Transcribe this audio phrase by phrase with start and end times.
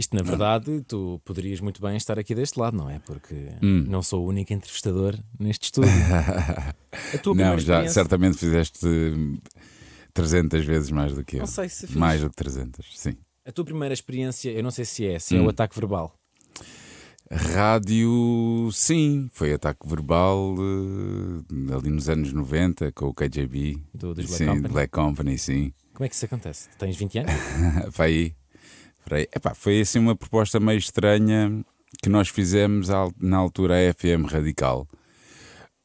[0.00, 2.98] Isto, na verdade, tu poderias muito bem estar aqui deste lado, não é?
[3.00, 3.84] Porque hum.
[3.86, 5.92] não sou o único entrevistador neste estúdio.
[7.14, 8.80] A tua não, já certamente fizeste
[10.14, 11.40] 300 vezes mais do que eu.
[11.40, 11.96] Não sei se fiz.
[11.96, 13.14] Mais do que 300, sim.
[13.44, 15.42] A tua primeira experiência, eu não sei se é, se hum.
[15.42, 16.14] é o ataque verbal.
[17.30, 23.82] Rádio, sim, foi ataque verbal uh, ali nos anos 90 com o KJB.
[23.92, 24.68] Do, dos Black sim, Company.
[24.72, 25.74] Black Company, sim.
[25.92, 26.70] Como é que isso acontece?
[26.78, 27.32] Tens 20 anos?
[27.94, 28.39] Vai aí.
[29.18, 31.64] Epá, foi assim uma proposta meio estranha
[32.02, 34.86] que nós fizemos na altura a FM Radical.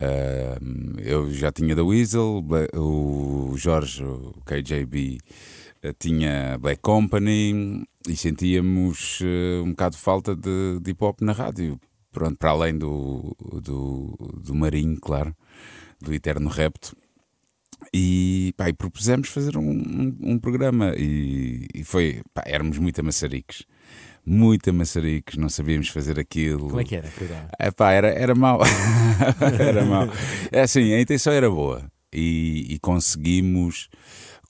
[0.02, 5.20] Uh, eu já tinha da Weasel, o Jorge, o KJB,
[5.84, 11.32] uh, tinha Black Company e sentíamos uh, um bocado falta de, de hip hop na
[11.32, 11.80] rádio.
[12.12, 15.36] Pronto, para além do, do, do Marinho, claro,
[16.02, 16.96] do Eterno Repto.
[17.94, 23.00] E, pá, e propusemos fazer um, um, um programa e, e, foi, pá, éramos muito
[23.00, 23.66] amassaricos.
[24.26, 26.70] Muito amassaricos, não sabíamos fazer aquilo.
[26.70, 27.10] Como é que era?
[27.60, 28.60] É, pá, era, era mau.
[29.60, 30.08] era mau.
[30.52, 33.90] É assim, a intenção era boa e, e conseguimos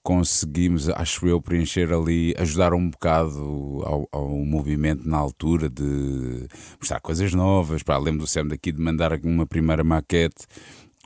[0.06, 6.46] conseguimos, acho eu, preencher ali, ajudar um bocado ao, ao, movimento na altura de
[6.80, 7.82] mostrar coisas novas.
[7.82, 10.46] Pá, lembro do Sam daqui de mandar uma primeira maquete,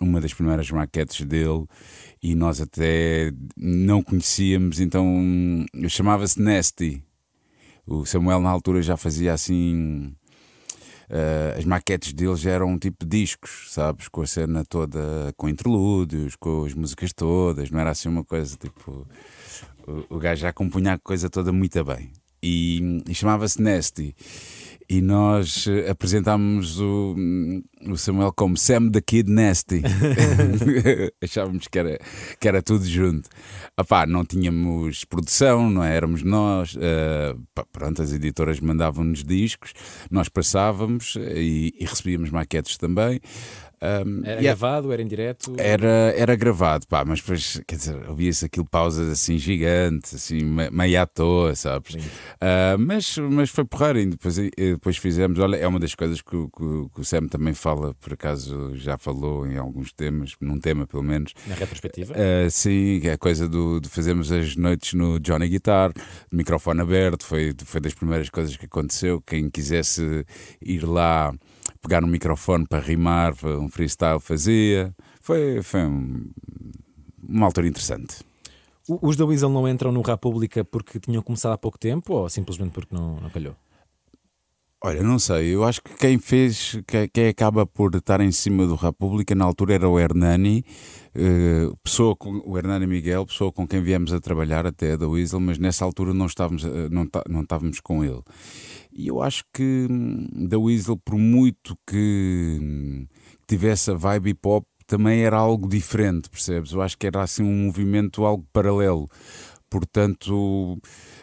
[0.02, 1.64] uma das primeiras maquetes dele,
[2.22, 5.06] e nós até não conhecíamos, então
[5.88, 7.02] chamava-se Nasty.
[7.86, 10.14] O Samuel na altura já fazia assim.
[11.08, 14.06] Uh, as maquetes dele já eram um tipo de discos, sabes?
[14.06, 18.56] Com a cena toda, com interlúdios, com as músicas todas, não era assim uma coisa
[18.56, 19.06] tipo.
[19.86, 22.12] O, o gajo já compunha a coisa toda muito bem.
[22.42, 24.14] E, e chamava-se Nasty
[24.90, 27.14] e nós eh, apresentámos o,
[27.86, 29.82] o, Samuel como Sam the Kid Nasty.
[31.22, 31.96] Achávamos que era,
[32.40, 33.28] que era tudo junto.
[33.78, 35.94] Epá, não tínhamos produção, não é?
[35.94, 36.74] éramos nós.
[36.74, 37.40] Uh,
[37.70, 39.72] pronto, as editoras mandavam-nos discos,
[40.10, 43.20] nós passávamos e, e recebíamos maquetes também.
[43.82, 45.54] Um, era yeah, gravado, era em direto?
[45.56, 51.00] Era, era gravado, pá, mas depois, quer dizer, ouvia-se aquilo pausas assim gigantes, assim, meio
[51.00, 51.94] à toa, sabes?
[51.94, 55.38] Uh, mas, mas foi porrar e depois, depois fizemos.
[55.38, 58.98] Olha, é uma das coisas que, que, que, o Sam também fala, por acaso já
[58.98, 61.32] falou em alguns temas, num tema pelo menos.
[61.46, 62.12] Na retrospectiva?
[62.12, 65.90] Uh, sim, é a coisa do, de fazermos as noites no Johnny Guitar,
[66.30, 69.22] microfone aberto, foi, foi das primeiras coisas que aconteceu.
[69.22, 70.26] Quem quisesse
[70.60, 71.32] ir lá
[71.80, 74.94] pegar no microfone para rimar, um freestyle fazia.
[75.20, 76.30] Foi, foi um,
[77.28, 78.18] uma altura interessante.
[78.88, 82.72] Os da Weasel não entram no República porque tinham começado há pouco tempo ou simplesmente
[82.72, 83.54] porque não, não calhou?
[84.82, 85.54] Olha, não sei.
[85.54, 86.80] Eu acho que quem fez,
[87.12, 90.64] quem acaba por estar em cima do República na altura era o Hernani,
[91.14, 95.38] uh, pessoa com, o Hernani Miguel, pessoa com quem viemos a trabalhar até da Weasel,
[95.38, 98.22] mas nessa altura não estávamos, eh, não, não estávamos com ele.
[99.00, 103.06] E eu acho que hum, da Weasel, por muito que hum,
[103.46, 106.72] tivesse a vibe hip hop, também era algo diferente, percebes?
[106.72, 109.08] Eu acho que era assim um movimento algo paralelo.
[109.70, 110.78] Portanto,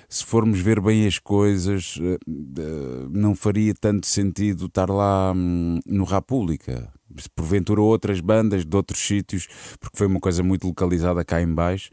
[0.10, 5.80] se formos ver bem as coisas, eh, eh, não faria tanto sentido estar lá hum,
[5.86, 6.92] no República.
[7.26, 9.48] Porventura outras bandas de outros sítios,
[9.80, 11.90] porque foi uma coisa muito localizada cá em baixo.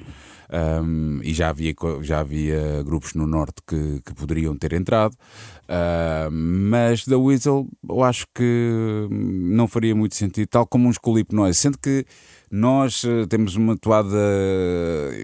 [0.50, 6.30] Um, e já havia, já havia grupos no Norte que, que poderiam ter entrado, uh,
[6.30, 11.58] mas da Weasel eu acho que não faria muito sentido, tal como uns Colip Noise,
[11.58, 12.04] sendo que
[12.50, 14.16] nós uh, temos uma toada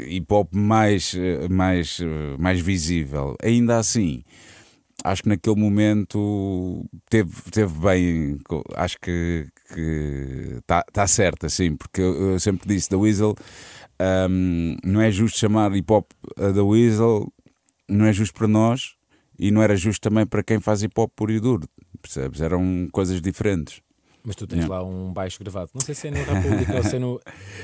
[0.08, 1.14] hip hop mais,
[1.50, 2.00] mais,
[2.38, 4.24] mais visível, ainda assim
[5.04, 8.38] acho que naquele momento teve, teve bem,
[8.74, 9.46] acho que
[10.58, 13.34] está tá certo, assim, porque eu, eu sempre disse da Weasel
[14.30, 17.30] um, não é justo chamar hip hop da Weasel,
[17.88, 18.94] não é justo para nós
[19.38, 21.68] e não era justo também para quem faz hip hop puro e duro,
[22.00, 22.40] percebes?
[22.40, 23.80] Eram coisas diferentes.
[24.22, 24.74] Mas tu tens yeah.
[24.74, 25.70] lá um baixo gravado.
[25.72, 27.20] Não sei se é no República ou se é no,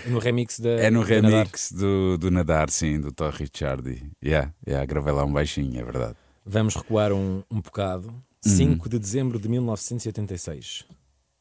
[0.06, 0.71] no remix da.
[0.71, 1.83] É no remix Nadar.
[1.83, 4.11] Do, do Nadar, sim, do Thor Richardi.
[4.25, 6.17] Yeah, yeah, gravei lá um baixinho, é verdade.
[6.48, 8.14] Vamos recuar um, um bocado.
[8.40, 8.88] 5 hum.
[8.88, 10.84] de dezembro de 1986.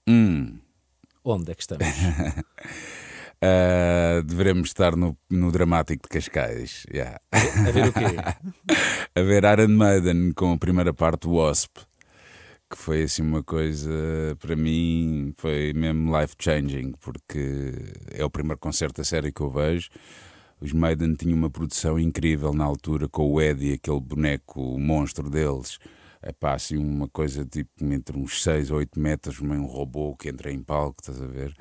[0.09, 0.57] Hum.
[1.23, 1.85] Onde é que estamos?
[3.35, 6.85] Uh, devemos estar no, no Dramático de Cascais.
[6.91, 7.19] Yeah.
[7.31, 8.05] A ver o quê?
[9.13, 11.77] a ver Iron Maiden com a primeira parte do Wasp.
[12.71, 13.91] Que foi assim uma coisa,
[14.39, 17.73] para mim, foi mesmo life-changing, porque
[18.11, 19.89] é o primeiro concerto da série que eu vejo.
[20.59, 25.29] Os Maiden tinham uma produção incrível na altura, com o Eddie, aquele boneco, o monstro
[25.29, 25.79] deles
[26.25, 30.27] é pá, assim uma coisa tipo entre uns 6 ou 8 metros, um robô que
[30.27, 31.55] entra em palco, estás a ver?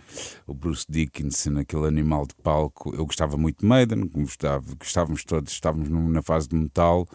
[0.46, 2.94] O Bruce Dickinson, aquele animal de palco.
[2.94, 7.06] Eu gostava muito de Maiden, gostava, gostávamos todos, estávamos na fase de metal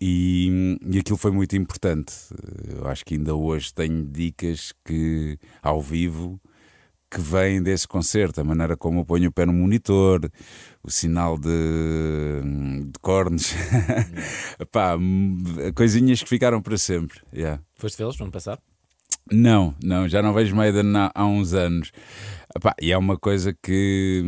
[0.00, 2.14] e, e aquilo foi muito importante.
[2.66, 6.40] Eu acho que ainda hoje tenho dicas que ao vivo
[7.10, 10.30] que vêm desse concerto, a maneira como eu ponho o pé no monitor,
[10.82, 12.40] o sinal de,
[12.86, 13.54] de cornes,
[14.72, 14.96] pá,
[15.74, 17.20] coisinhas que ficaram para sempre.
[17.34, 17.62] Yeah.
[17.76, 18.60] Foste vê-los no ano passado?
[19.32, 21.92] Não, não, já não vejo Maiden há, há uns anos.
[22.56, 24.24] Epá, e é uma coisa que,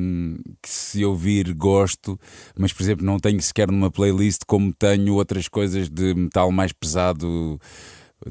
[0.63, 2.19] que, se ouvir gosto,
[2.57, 6.73] mas por exemplo não tenho sequer numa playlist como tenho outras coisas de metal mais
[6.73, 7.59] pesado.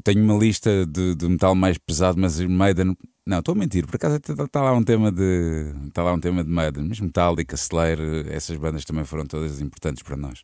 [0.02, 3.94] Tenho uma lista de, de metal mais pesado, mas Maiden não, estou a mentir, por
[3.94, 5.72] acaso está tá lá um tema de.
[5.86, 7.98] Está lá um tema de Maiden, mas Metallica, Slayer,
[8.28, 10.42] essas bandas também foram todas importantes para nós.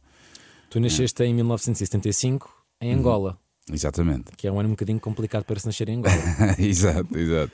[0.71, 1.27] Tu nasceste é.
[1.27, 2.49] em 1975
[2.81, 3.01] em uhum.
[3.01, 3.39] Angola.
[3.71, 4.33] Exatamente.
[4.37, 6.15] Que é um ano um bocadinho complicado para se nascer em Angola.
[6.59, 7.53] exato, exato.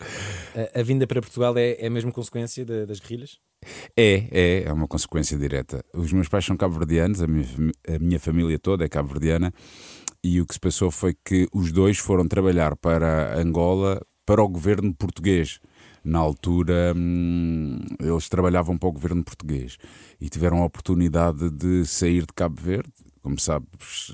[0.75, 3.39] A, a, vinda para Portugal é, é mesmo consequência de, das guerrilhas?
[3.97, 5.83] É, é, é uma consequência direta.
[5.95, 9.53] Os meus pais são cabo-verdianos, a a minha família toda é cabo-verdiana,
[10.25, 14.49] e o que se passou foi que os dois foram trabalhar para Angola para o
[14.49, 15.61] governo português.
[16.03, 19.77] Na altura, hum, eles trabalhavam para o governo português
[20.19, 22.91] e tiveram a oportunidade de sair de Cabo Verde.
[23.21, 24.13] Como sabes,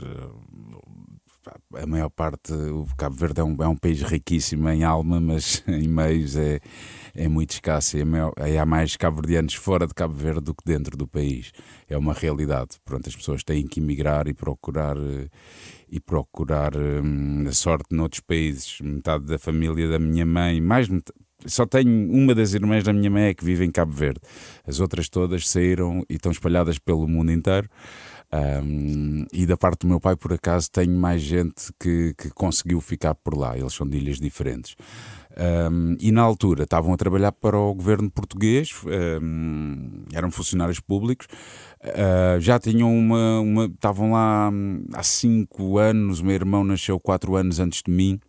[1.75, 5.63] a maior parte, o Cabo Verde é um, é um país riquíssimo em alma, mas
[5.69, 6.61] em meios é,
[7.15, 7.97] é muito escasso.
[7.97, 11.53] E maior, há mais cabo-verdianos fora de Cabo Verde do que dentro do país.
[11.89, 12.79] É uma realidade.
[12.85, 15.29] Pronto, as pessoas têm que emigrar e procurar eh,
[15.91, 18.81] e procurar hum, a sorte noutros países.
[18.81, 23.11] Metade da família da minha mãe, mais metade, só tenho uma das irmãs da minha
[23.11, 24.21] mãe é que vive em Cabo Verde.
[24.67, 27.69] As outras todas saíram e estão espalhadas pelo mundo inteiro.
[28.33, 32.81] Um, e da parte do meu pai, por acaso, tenho mais gente que, que conseguiu
[32.81, 33.59] ficar por lá.
[33.59, 34.77] Eles são de ilhas diferentes.
[35.37, 38.73] Um, e na altura estavam a trabalhar para o governo português,
[39.23, 41.27] um, eram funcionários públicos,
[41.85, 43.65] uh, já tinham uma, uma.
[43.67, 48.21] Estavam lá hum, há cinco anos, o meu irmão nasceu quatro anos antes de mim,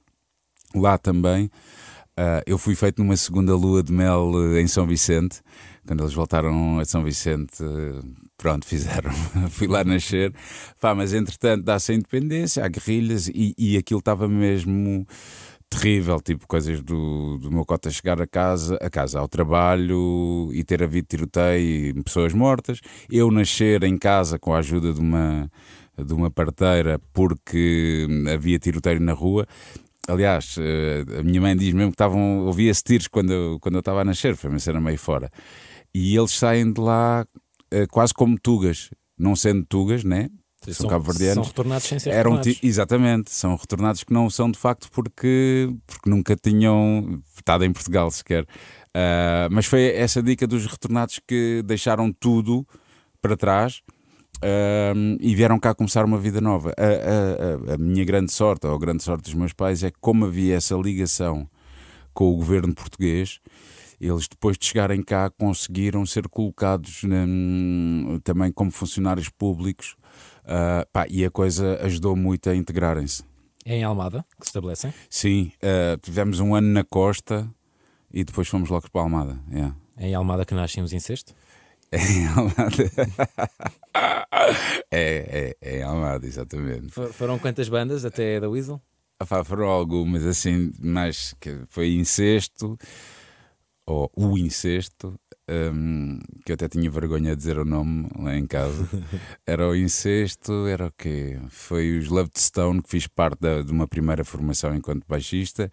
[0.75, 1.45] lá também.
[2.18, 5.42] Uh, eu fui feito numa segunda lua de mel eh, em São Vicente,
[5.88, 7.63] quando eles voltaram a São Vicente,
[8.41, 9.11] pronto, fizeram,
[9.49, 10.33] fui lá nascer.
[10.81, 15.05] Pá, mas entretanto dá-se a independência, há guerrilhas e, e aquilo estava mesmo
[15.69, 20.63] terrível, tipo coisas do, do meu cota chegar a casa, a casa ao trabalho e
[20.63, 22.81] ter havido tiroteio e pessoas mortas.
[23.09, 25.49] Eu nascer em casa com a ajuda de uma,
[25.95, 29.45] de uma parteira porque havia tiroteio na rua.
[30.07, 33.79] Aliás, eh, a minha mãe diz mesmo que estavam, ouvia-se tiros quando eu, quando eu
[33.79, 35.29] estava a nascer, foi uma cena meio fora.
[35.93, 37.25] E eles saem de lá
[37.89, 40.29] quase como tugas, não sendo tugas, né?
[40.65, 41.35] são, são cabo-verdianos.
[41.35, 42.63] São retornados sem ser eram retornados.
[42.63, 48.12] Exatamente, são retornados que não são de facto porque, porque nunca tinham estado em Portugal
[48.12, 48.44] sequer.
[48.44, 52.68] Uh, mas foi essa dica dos retornados que deixaram tudo
[53.21, 53.81] para trás
[54.38, 56.74] uh, e vieram cá começar uma vida nova.
[56.77, 59.98] A, a, a, minha grande sorte, ou a grande sorte dos meus pais, é que
[60.00, 61.50] como havia essa ligação
[62.13, 63.39] com o governo português,
[64.08, 67.01] eles depois de chegarem cá conseguiram ser colocados
[68.24, 69.96] também como funcionários públicos
[70.41, 73.24] Uh, pá, e a coisa ajudou muito a integrarem-se.
[73.65, 74.93] É em Almada que se estabelecem?
[75.10, 77.48] Sim, uh, tivemos um ano na costa
[78.12, 79.39] e depois fomos logo para Almada.
[79.51, 79.75] Yeah.
[79.98, 81.34] É em Almada que nascem os incestos?
[81.93, 82.89] É em Almada.
[84.89, 86.89] é, é, é em Almada, exatamente.
[86.93, 88.81] For, foram quantas bandas até da Weasel?
[89.20, 92.79] Ah, foram algumas, assim, mais que foi incesto,
[93.85, 95.19] ou o incesto,
[95.51, 98.88] um, que eu até tinha vergonha de dizer o nome lá em casa.
[99.45, 101.38] Era o Incesto, era o quê?
[101.50, 105.69] Foi os Love Stone, que fiz parte da, de uma primeira formação enquanto baixista,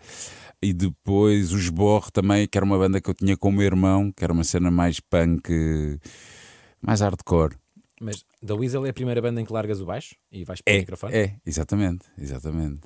[0.60, 3.66] e depois os Borro também, que era uma banda que eu tinha com o meu
[3.66, 5.52] irmão, que era uma cena mais punk,
[6.82, 7.56] mais hardcore.
[8.00, 10.72] Mas da Weasel é a primeira banda em que largas o baixo e vais para
[10.72, 11.14] é, o microfone?
[11.14, 12.80] É, exatamente, exatamente.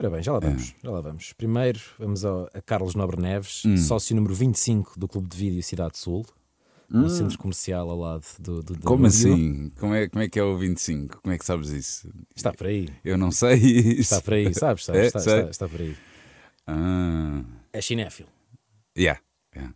[0.00, 0.74] Ora bem, já lá vamos, é.
[0.82, 1.34] já lá vamos.
[1.34, 3.76] Primeiro vamos ao, a Carlos Nobre Neves, hum.
[3.76, 6.24] sócio número 25 do Clube de Vídeo Cidade Sul,
[6.90, 7.02] hum.
[7.02, 8.62] no centro comercial ao lado do.
[8.62, 9.70] do, do como assim?
[9.78, 11.20] Como é, como é que é o 25?
[11.20, 12.10] Como é que sabes isso?
[12.34, 12.88] Está por aí.
[13.04, 14.14] Eu não sei isso.
[14.14, 14.86] Está por aí, sabes?
[14.86, 15.94] sabes é, está, está, está, por aí.
[16.66, 17.44] Ah.
[17.70, 18.30] É cinéfilo.
[18.96, 19.20] Yeah.
[19.54, 19.74] yeah.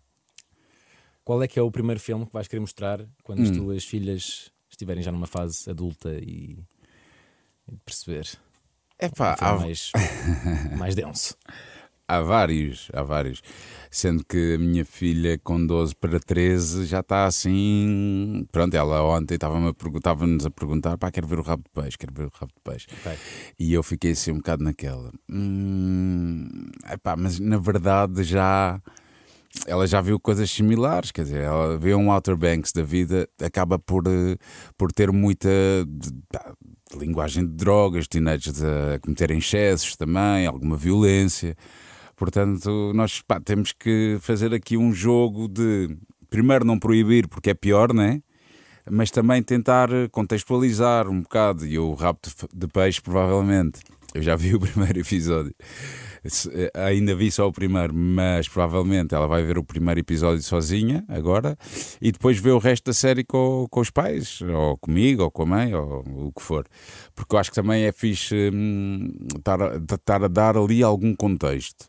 [1.22, 4.50] Qual é que é o primeiro filme que vais querer mostrar quando as tuas filhas
[4.70, 6.64] estiverem já numa fase adulta e,
[7.70, 8.26] e perceber?
[9.06, 9.92] Epá, Um filme há, mais,
[10.78, 11.37] mais denso.
[12.08, 13.42] há vários, há vários.
[13.90, 18.44] Sendo que a minha filha com 12 para 13 já está assim.
[18.50, 21.70] Pronto, ela ontem estava-me a pergun- estava-nos a perguntar: pá, quero ver o rabo de
[21.82, 22.87] peixe, quero ver o rabo de peixe.
[23.00, 23.16] Ok.
[23.58, 25.12] E eu fiquei assim um bocado naquela.
[25.30, 26.49] Hum,
[26.90, 28.80] epá, mas na verdade já.
[29.66, 33.78] Ela já viu coisas similares, quer dizer, ela vê um Outer Banks da vida, acaba
[33.78, 34.37] por, eh,
[34.76, 35.49] por ter muita
[35.87, 41.56] de- de linguagem de drogas, teenagers a cometerem excessos também, alguma violência.
[42.16, 45.96] Portanto, nós pá, temos que fazer aqui um jogo de
[46.28, 48.20] primeiro não proibir porque é pior, né?
[48.90, 51.64] Mas também tentar contextualizar um bocado.
[51.66, 53.80] E o f- de peixe, provavelmente.
[54.14, 55.54] Eu já vi o primeiro episódio.
[56.52, 61.04] Eh, Ainda vi só o primeiro, mas provavelmente ela vai ver o primeiro episódio sozinha
[61.09, 61.56] agora
[62.00, 65.42] e depois vê o resto da série com, com os pais, ou comigo, ou com
[65.42, 66.64] a mãe, ou o que for.
[67.14, 71.14] Porque eu acho que também é fixe hum, estar a- estar a dar ali algum
[71.14, 71.87] contexto.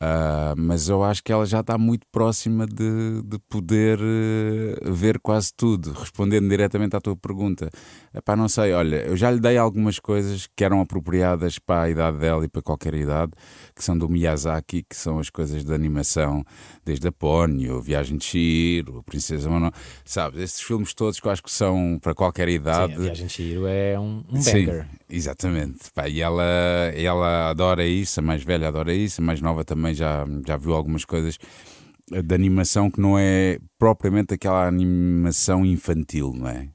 [0.00, 5.18] Ah, mas eu acho que ela já está muito próxima de, de poder eh, ver
[5.18, 7.68] quase tudo, respondendo diretamente à tua pergunta.
[8.14, 11.90] Epá, não sei, olha, eu já lhe dei algumas coisas que eram apropriadas para a
[11.90, 13.32] idade dela e para qualquer idade,
[13.74, 16.44] que são do Miyazaki, que são as coisas de animação,
[16.84, 19.72] desde a Ponyo, Viagem de Shihiro, a Princesa Mono,
[20.04, 22.92] sabes, esses filmes todos que eu acho que são para qualquer idade.
[22.92, 24.86] Sim, a Viagem de Chihiro é um, um Sim, banger.
[25.10, 25.90] exatamente.
[25.92, 26.44] Pá, e ela,
[26.94, 30.74] ela adora isso, a mais velha adora isso, a mais nova também já, já viu
[30.74, 31.38] algumas coisas
[32.10, 36.68] de animação que não é propriamente aquela animação infantil, não é?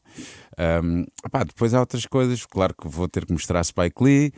[0.84, 4.34] Um, pá, depois há outras coisas, claro que vou ter que mostrar Spike Lee,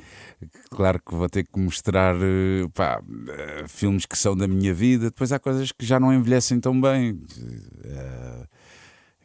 [0.70, 5.06] claro que vou ter que mostrar eh, pá, eh, filmes que são da minha vida,
[5.06, 7.20] depois há coisas que já não envelhecem tão bem.
[7.84, 8.48] Eh,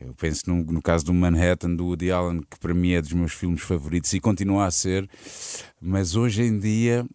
[0.01, 3.13] eu penso no, no caso do Manhattan, do Woody Allen, que para mim é dos
[3.13, 5.09] meus filmes favoritos e continua a ser,
[5.81, 7.07] mas hoje em dia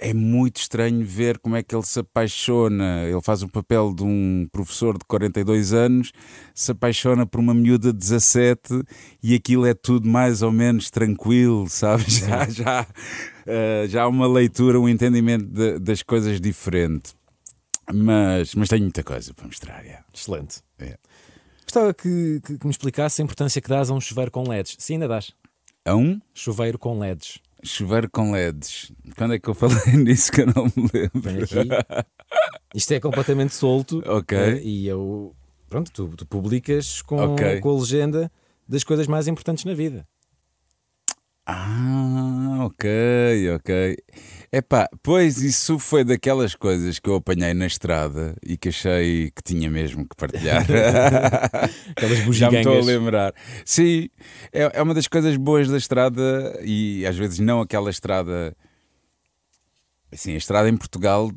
[0.00, 3.02] é muito estranho ver como é que ele se apaixona.
[3.08, 6.12] Ele faz o papel de um professor de 42 anos,
[6.54, 8.82] se apaixona por uma miúda de 17
[9.22, 12.04] e aquilo é tudo mais ou menos tranquilo, sabe?
[12.08, 12.86] Já, já,
[13.46, 17.12] eh, já há uma leitura, um entendimento de- das coisas diferente.
[17.92, 19.82] Mas, mas tenho muita coisa para mostrar.
[19.84, 20.04] yeah.
[20.14, 20.60] Excelente.
[20.78, 20.96] É.
[21.64, 24.76] Gostava que, que- que me explicasse a importância que dás a um chuveiro com LEDs.
[24.78, 25.32] Sim, ainda dás.
[25.84, 27.38] A um Chuveiro com LEDs.
[27.64, 28.92] Chuveiro com LEDs.
[29.16, 31.44] Quando é que eu falei nisso que eu não me Vem lembro?
[31.44, 32.06] aqui.
[32.74, 34.02] Isto é completamente solto.
[34.06, 34.36] Ok.
[34.36, 35.34] eh, E eu.
[35.68, 37.60] Pronto, tu, tu publicas com, Ok.
[37.60, 38.30] com a legenda
[38.68, 40.06] das coisas mais importantes na vida.
[41.46, 42.88] Ah, ok,
[43.56, 43.96] ok.
[44.50, 49.42] Epá, pois isso foi daquelas coisas que eu apanhei na estrada e que achei que
[49.42, 50.64] tinha mesmo que partilhar.
[51.90, 52.86] Aquelas Já me estou a bugigangas.
[52.86, 53.34] lembrar.
[53.64, 54.08] Sim,
[54.52, 58.56] é, é uma das coisas boas da estrada e às vezes não aquela estrada.
[60.12, 61.30] Assim, a estrada em Portugal,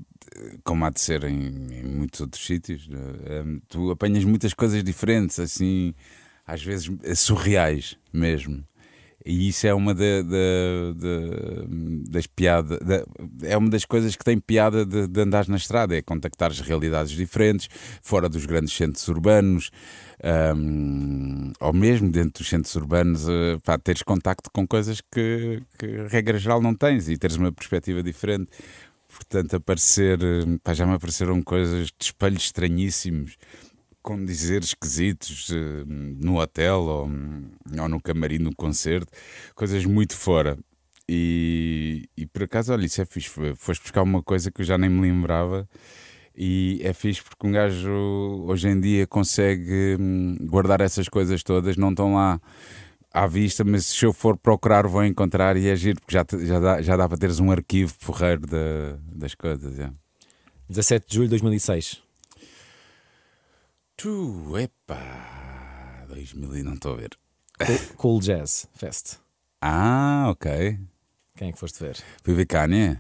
[0.64, 2.96] como há de ser em, em muitos outros sítios, eh,
[3.26, 5.96] eh, tu apanhas muitas coisas diferentes, assim,
[6.46, 8.64] às vezes eh, surreais mesmo.
[9.26, 11.66] E isso é uma da- da- da-
[12.10, 13.04] das piadas, da-
[13.44, 17.12] é uma das coisas que tem piada de, de andar na estrada, é contactares realidades
[17.14, 17.68] diferentes,
[18.02, 19.70] fora dos grandes centros urbanos,
[20.24, 25.88] ahm, ou mesmo dentro dos centros urbanos, eh, pá, teres contacto com coisas que, que
[26.10, 28.50] regra geral não tens e teres uma perspectiva diferente.
[29.10, 33.36] Portanto, aparecer, eh, pá, já me apareceram coisas de espelhos estranhíssimos
[34.08, 37.10] com dizeres esquisitos eh, no hotel ou,
[37.82, 39.12] ou no camarim do concerto,
[39.54, 40.58] coisas muito fora.
[41.10, 43.30] E, e por acaso, olha, isso é fixe.
[43.58, 45.68] Foste buscar uma coisa que eu já nem me lembrava.
[46.34, 47.92] E é fixe porque um gajo
[48.48, 52.40] hoje em dia consegue hum, guardar essas coisas todas, não estão lá
[53.14, 56.60] à vista, mas se eu for procurar vou encontrar e é giro, porque já, já,
[56.62, 59.78] dá, já dá para teres um arquivo porreiro da- das coisas.
[59.80, 59.90] é.
[60.70, 62.07] 17 de julho de 2006.
[64.00, 67.10] Tu, epá, 2000 e não estou a ver.
[67.98, 69.16] Cool, Jazz Fest.
[69.60, 70.78] Ah, ok.
[71.36, 71.98] Quem é que foste ver?
[72.24, 73.00] Fui ver Kanye.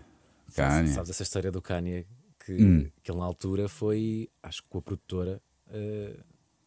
[0.49, 0.87] Sabes, Kanye.
[0.93, 2.07] sabes essa história do Kanye
[2.43, 2.89] que, Hum.
[3.03, 5.39] que ele na altura foi, acho que com a produtora,
[5.69, 6.15] eh,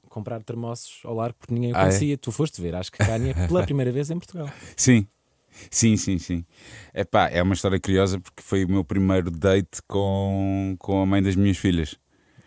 [0.09, 1.83] comprar termossos ao largo porque ninguém o Ah, é?
[1.87, 2.17] conhecia.
[2.17, 4.49] Tu foste ver, acho que Kanye pela primeira vez em Portugal.
[4.77, 5.09] Sim,
[5.73, 6.45] sim, sim, sim.
[6.95, 11.21] Epá, é uma história curiosa porque foi o meu primeiro date com, com a mãe
[11.21, 11.97] das minhas filhas.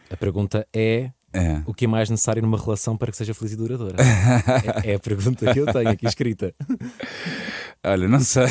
[0.09, 1.63] A pergunta é: É.
[1.65, 3.97] o que é mais necessário numa relação para que seja feliz e duradoura?
[4.83, 6.53] é, é a pergunta que eu tenho aqui escrita.
[7.83, 8.45] Olha, não sei.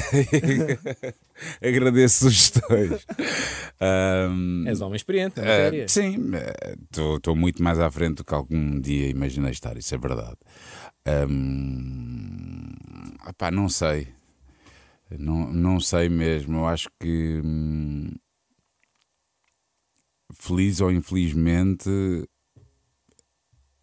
[1.62, 3.06] Agradeço sugestões.
[3.80, 5.84] Um, És um homem experiente na matéria.
[5.84, 6.16] Uh, sim,
[6.90, 10.36] estou muito mais à frente do que algum dia imaginei estar, isso é verdade.
[11.06, 12.68] Um,
[13.28, 14.08] opá, não sei.
[15.18, 16.58] Não, não sei mesmo.
[16.58, 17.40] Eu acho que.
[17.44, 18.12] Hum,
[20.32, 21.88] feliz ou infelizmente,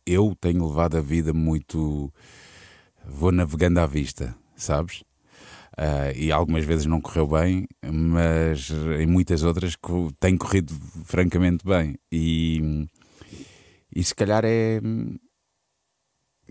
[0.10, 2.12] eu tenho levado a vida muito.
[3.06, 5.02] Vou navegando à vista, sabes?
[5.78, 9.78] Uh, e algumas vezes não correu bem, mas em muitas outras
[10.20, 10.74] tem corrido
[11.06, 11.96] francamente bem.
[12.12, 12.88] E,
[13.96, 14.82] e se calhar é.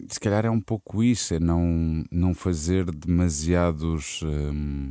[0.09, 4.23] Se calhar é um pouco isso, é não, não fazer demasiados.
[4.23, 4.91] Um,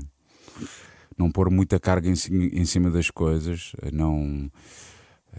[1.17, 2.13] não pôr muita carga em,
[2.53, 4.51] em cima das coisas, não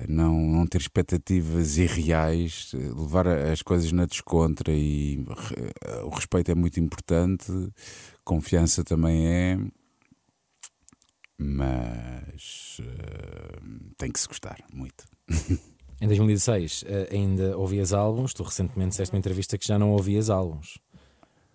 [0.07, 5.25] não, não ter expectativas irreais, levar as coisas na descontra e
[6.05, 7.51] o respeito é muito importante,
[8.25, 9.59] confiança também é,
[11.39, 15.05] mas uh, tem que se gostar muito.
[16.01, 20.31] Em 2016 eh, ainda ouvias álbuns, tu recentemente disseste uma entrevista que já não ouvias
[20.31, 20.79] álbuns.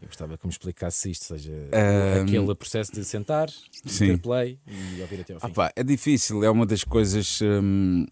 [0.01, 3.49] Eu gostava que me explicasse isto, seja um, aquele processo de sentar,
[3.97, 5.47] ter play e ouvir até ao fim.
[5.47, 8.05] Ah, pá, é difícil, é uma das coisas hum,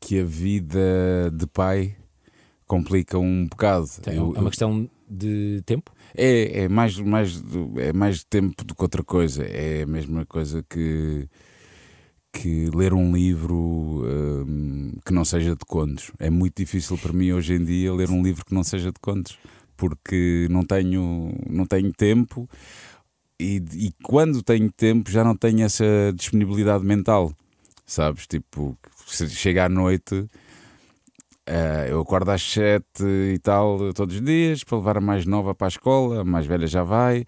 [0.00, 1.96] que a vida de pai
[2.66, 3.88] complica um bocado.
[4.02, 5.92] Tem, eu, é uma questão de tempo?
[6.14, 7.42] É, é mais, mais,
[7.76, 9.44] é mais tempo do que outra coisa.
[9.44, 11.28] É a mesma coisa que,
[12.32, 16.10] que ler um livro um, que não seja de contos.
[16.18, 19.00] É muito difícil para mim hoje em dia ler um livro que não seja de
[19.00, 19.38] contos,
[19.76, 22.48] porque não tenho, não tenho tempo
[23.38, 27.32] e, e quando tenho tempo já não tenho essa disponibilidade mental
[27.86, 28.26] sabes?
[28.26, 34.78] Tipo, chega à noite, uh, eu acordo às sete e tal todos os dias para
[34.78, 37.24] levar a mais nova para a escola, a mais velha já vai.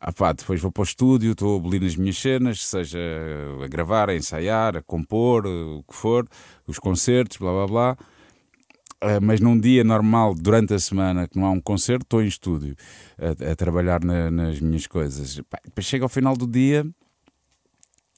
[0.00, 2.98] Ah, pá, depois vou para o estúdio, estou a abolir as minhas cenas, seja
[3.62, 6.26] a gravar, a ensaiar, a compor, o que for,
[6.66, 7.96] os concertos, blá blá blá.
[9.02, 12.26] Uh, mas num dia normal, durante a semana, que não há um concerto, estou em
[12.26, 12.74] estúdio
[13.16, 15.40] a, a trabalhar na, nas minhas coisas.
[15.48, 16.84] Pá, depois chega ao final do dia,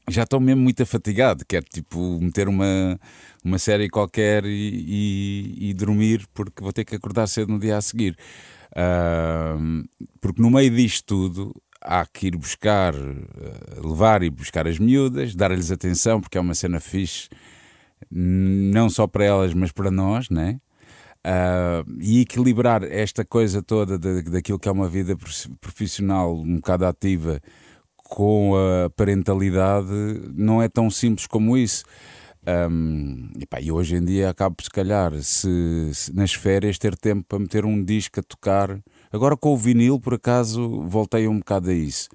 [0.09, 1.44] já estou mesmo muito afatigado.
[1.46, 2.98] Quero tipo meter uma,
[3.44, 7.77] uma série qualquer e, e, e dormir porque vou ter que acordar cedo no dia
[7.77, 8.16] a seguir.
[8.72, 9.88] Uh,
[10.20, 15.35] porque no meio disto tudo há que ir buscar, uh, levar e buscar as miúdas,
[15.35, 17.29] dar-lhes atenção porque é uma cena fixe,
[18.11, 20.61] não só para elas, mas para nós, né?
[21.27, 25.14] Uh, e equilibrar esta coisa toda de, daquilo que é uma vida
[25.61, 27.42] profissional um bocado ativa
[28.11, 29.88] com a parentalidade
[30.35, 31.85] não é tão simples como isso.
[32.44, 36.96] Um, e, pá, e hoje em dia acabo, se calhar, se, se, nas férias, ter
[36.96, 38.81] tempo para meter um disco a tocar.
[39.12, 42.09] Agora com o vinil, por acaso, voltei um bocado a isso.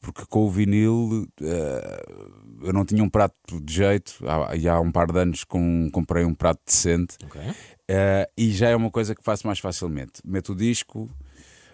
[0.00, 4.14] Porque com o vinil uh, eu não tinha um prato de jeito.
[4.28, 7.16] Há, e há um par de anos com, comprei um prato decente.
[7.24, 7.50] Okay.
[7.50, 10.20] Uh, e já é uma coisa que faço mais facilmente.
[10.24, 11.10] Meto o disco,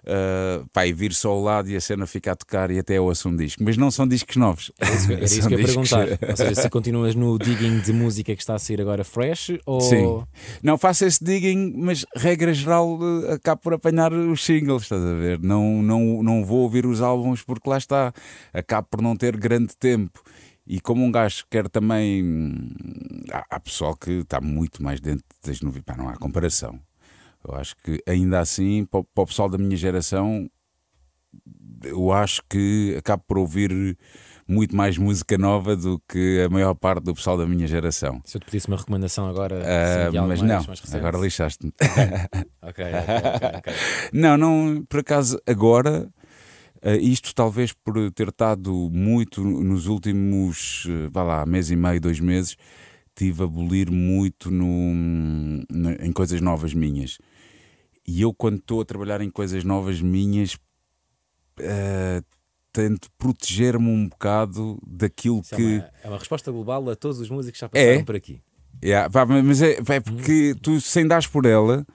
[0.05, 2.99] uh, pá, e vir só ao lado e a cena fica a tocar e até
[2.99, 3.63] eu ouço um disco.
[3.63, 4.73] Mas não são discos novos.
[4.79, 6.07] Era isso, era isso que eu ia perguntar.
[6.31, 9.81] Ou seja, se continuas no digging de música que está a sair agora fresh ou.
[9.81, 10.23] Sim.
[10.63, 15.15] Não, faço esse digging, mas regra geral eh, acabo por apanhar os singles, estás a
[15.15, 15.41] ver?
[15.41, 18.13] Não, não, não vou ouvir os álbuns porque lá está.
[18.53, 20.23] Acabo por não ter grande tempo.
[20.67, 22.23] E como um gajo quer também.
[22.23, 22.69] Hum,
[23.33, 26.03] há, há pessoal que está muito mais dentro das novidades.
[26.03, 26.79] Não há comparação.
[27.47, 30.49] Eu acho que ainda assim, para o pessoal da minha geração,
[31.83, 33.97] eu acho que acabo por ouvir
[34.47, 38.21] muito mais música nova do que a maior parte do pessoal da minha geração.
[38.25, 41.73] Se eu te pedisse uma recomendação agora, uh, mas mais, não, mais agora lixaste-me.
[42.61, 43.73] ok, ok, ok.
[44.13, 46.09] Não, não, por acaso agora.
[46.83, 52.01] Uh, isto talvez por ter estado muito nos últimos, uh, vá lá, mês e meio,
[52.01, 52.57] dois meses,
[53.15, 54.95] tive a abolir muito no,
[55.71, 57.19] no, em coisas novas minhas.
[58.11, 60.55] E eu, quando estou a trabalhar em coisas novas minhas,
[61.61, 62.25] uh,
[62.73, 65.63] tento proteger-me um bocado daquilo Isso que.
[65.63, 68.17] É uma, é uma, resposta global a todos os músicos que já passaram é, por
[68.17, 68.43] aqui.
[68.83, 69.09] Yeah,
[69.45, 71.87] mas é, é porque tu, sem dares por ela.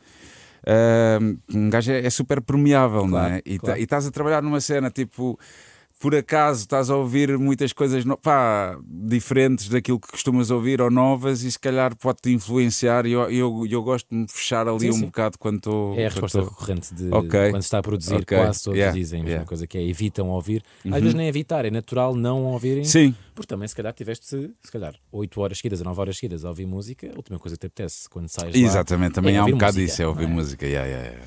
[0.63, 3.41] Uh, um gajo é, é super permeável, claro, não é?
[3.45, 5.37] E tá, estás a trabalhar numa cena tipo
[5.99, 11.43] por acaso estás a ouvir muitas coisas pá, diferentes daquilo que costumas ouvir ou novas
[11.43, 14.89] e se calhar pode-te influenciar e eu, eu, eu, gosto de me fechar ali sim,
[14.89, 15.05] um sim.
[15.05, 15.97] bocado quando estou.
[15.97, 16.49] É a resposta tô...
[16.49, 17.49] recorrente de okay.
[17.49, 18.37] quando se está a produzir, okay.
[18.37, 18.97] quase todos yeah.
[18.97, 19.47] dizem a mesma yeah.
[19.47, 20.63] coisa, que é evitam ouvir.
[20.83, 20.93] Uhum.
[20.93, 22.83] Às vezes nem evitar, é natural não ouvirem.
[22.83, 23.15] Sim.
[23.33, 26.49] Porque também se calhar tiveste se calhar 8 horas seguidas ou 9 horas seguidas a
[26.49, 29.45] ouvir música, a última coisa que te apetece quando sais Exatamente, lá, também é há
[29.45, 30.27] um bocado música, disso, é ouvir é?
[30.27, 30.65] música.
[30.65, 31.25] Yeah, yeah,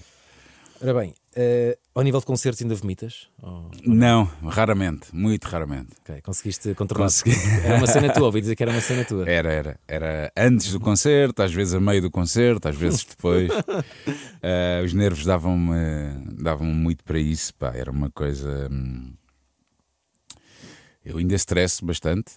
[0.80, 3.28] Ora bem, Uh, ao nível de concertos ainda vomitas?
[3.40, 3.70] Ou...
[3.86, 5.90] Não, raramente, muito raramente.
[6.00, 7.04] Okay, conseguiste controlar?
[7.04, 7.30] Consegui.
[7.64, 9.30] Era uma cena tua, ouvi dizer que era uma cena tua.
[9.30, 9.80] Era, era.
[9.86, 13.52] Era antes do concerto, às vezes a meio do concerto, às vezes depois.
[13.52, 18.68] uh, os nervos davam-me davam muito para isso, pá, era uma coisa.
[18.68, 19.12] Hum...
[21.04, 22.32] Eu ainda estresso bastante,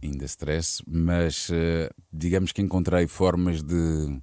[0.00, 4.22] ainda estresso, mas uh, digamos que encontrei formas de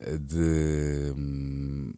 [0.00, 1.92] de hum,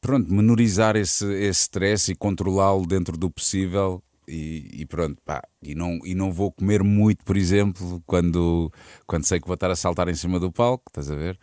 [0.00, 5.74] pronto, menorizar esse, esse stress e controlá-lo dentro do possível e, e, pronto, pá, e
[5.74, 8.72] não, e não vou comer muito, por exemplo, quando,
[9.06, 11.38] quando sei que vou estar a saltar em cima do palco, estás a ver?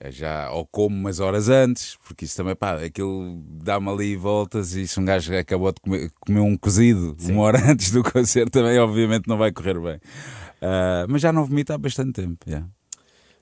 [0.00, 4.74] É já, ou como umas horas antes, porque isso também, pá, aquilo dá-me ali voltas
[4.74, 7.32] e se um gajo acabou de comer, comer um cozido Sim.
[7.32, 9.96] uma hora antes do concerto, também obviamente não vai correr bem.
[9.96, 12.68] Uh, mas já não vomito há bastante tempo, yeah.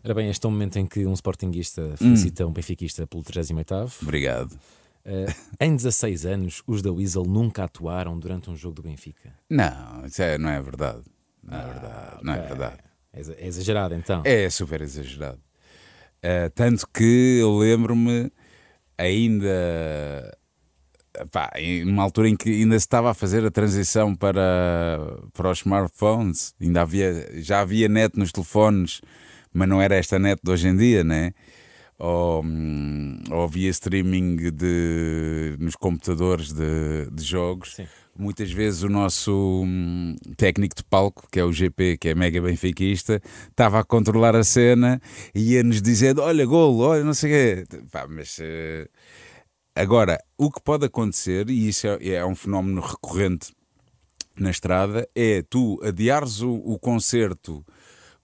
[0.05, 2.51] Ora bem, este é o momento em que um sportinguista felicita hum.
[2.51, 4.53] um benfiquista pelo 38 Obrigado.
[5.05, 9.33] Uh, em 16 anos, os da Weasel nunca atuaram durante um jogo do Benfica.
[9.49, 11.03] Não, isso é, não é verdade.
[11.43, 12.07] Não é ah, é verdade.
[12.07, 12.25] Okay.
[12.25, 12.77] Não é verdade.
[13.13, 14.23] É, exagerado então.
[14.25, 15.41] É super exagerado.
[16.19, 18.33] Uh, tanto que eu lembro-me
[18.99, 20.37] ainda
[21.31, 21.51] pá,
[21.85, 24.99] numa altura em que ainda se estava a fazer a transição para,
[25.33, 29.01] para os smartphones, ainda havia, já havia net nos telefones
[29.57, 31.33] mas não era esta net de hoje em dia, né?
[31.99, 37.75] Ou, hum, ou via streaming de, nos computadores de, de jogos.
[37.75, 37.87] Sim.
[38.19, 42.41] Muitas vezes o nosso hum, técnico de palco, que é o GP, que é mega
[42.41, 45.01] benfiquista, estava a controlar a cena
[45.35, 47.79] e ia-nos dizendo: Olha, golo, olha, não sei o quê.
[47.91, 48.39] Pá, mas.
[48.39, 48.87] Uh...
[49.75, 53.53] Agora, o que pode acontecer, e isso é, é um fenómeno recorrente
[54.39, 57.65] na estrada, é tu adiares o, o concerto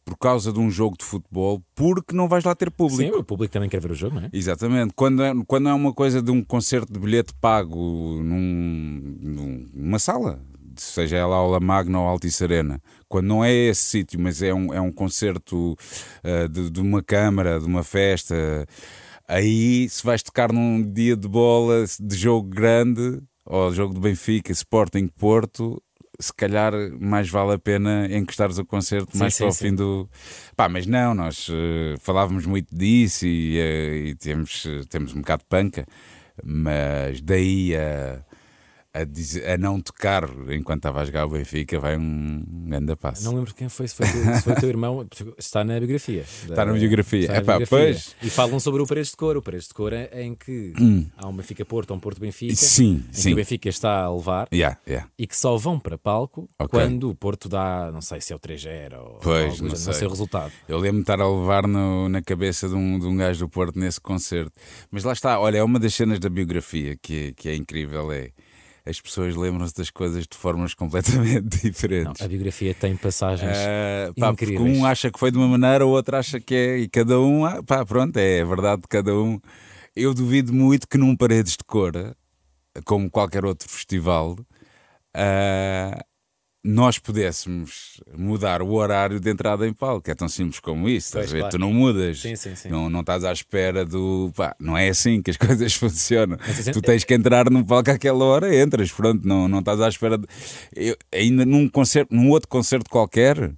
[0.05, 3.03] por causa de um jogo de futebol, porque não vais lá ter público.
[3.03, 4.31] Sim, o público também quer ver o jogo, não é?
[4.33, 4.93] Exatamente.
[4.95, 7.77] Quando é, quando é uma coisa de um concerto de bilhete pago
[8.23, 10.41] num, numa sala,
[10.77, 14.73] seja ela Aula Magna ou Altice Arena, quando não é esse sítio, mas é um,
[14.73, 18.67] é um concerto uh, de, de uma câmara, de uma festa,
[19.29, 24.53] aí se vais tocar num dia de bola, de jogo grande, ou jogo de Benfica,
[24.53, 25.83] Sporting Porto,
[26.23, 29.69] se calhar mais vale a pena encostares o concerto sim, mais sim, para o sim.
[29.69, 30.09] fim do.
[30.57, 35.21] Pá, mas não, nós uh, falávamos muito disso e, uh, e temos, uh, temos um
[35.21, 35.87] bocado de panca,
[36.45, 38.23] mas daí a
[38.95, 43.25] a, dizer, a não tocar enquanto estava a jogar o Benfica vai um grande passo.
[43.25, 45.07] Não lembro quem foi, se foi, se foi teu irmão,
[45.39, 46.23] está na biografia.
[46.23, 47.21] Está na biografia.
[47.21, 47.79] Está na Epá, biografia.
[47.79, 48.17] Pois.
[48.23, 49.37] E falam sobre o Paredes de Cor.
[49.37, 51.07] O Paredes de Cor é em que hum.
[51.17, 53.29] há um Benfica Porto, um Porto Benfica, sim, em sim.
[53.29, 55.09] que o Benfica está a levar yeah, yeah.
[55.19, 56.69] e que só vão para palco okay.
[56.69, 59.87] quando o Porto dá, não sei se é o 3-0 ou, pois, ou, não, sei.
[59.87, 60.53] não sei o resultado.
[60.69, 63.49] Eu lembro-me de estar a levar no, na cabeça de um, de um gajo do
[63.49, 64.53] Porto nesse concerto.
[64.91, 68.13] Mas lá está, olha, é uma das cenas da biografia que, que é incrível.
[68.13, 68.31] É
[68.85, 72.21] as pessoas lembram-se das coisas de formas completamente diferentes.
[72.21, 74.61] Não, a biografia tem passagens uh, pá, incríveis.
[74.61, 77.21] Porque um acha que foi de uma maneira, o outro acha que é, e cada
[77.21, 79.41] um, ah, pá, pronto, é a verdade de cada um.
[79.95, 81.93] Eu duvido muito que num Paredes de Cor,
[82.85, 84.33] como qualquer outro festival,
[85.15, 86.12] uh,
[86.65, 90.09] nós pudéssemos mudar o horário de entrada em palco.
[90.09, 91.13] É tão simples como isso.
[91.13, 91.49] Pois, claro.
[91.49, 92.21] Tu não mudas.
[92.21, 92.69] Sim, sim, sim.
[92.69, 94.33] Não, não estás à espera do.
[94.37, 96.39] Pá, não é assim que as coisas funcionam.
[96.47, 98.93] Mas, tu tens que entrar no palco àquela hora, entras.
[98.93, 100.17] Pronto, não, não estás à espera.
[100.17, 100.27] De...
[100.75, 103.53] Eu, ainda num, concerto, num outro concerto qualquer,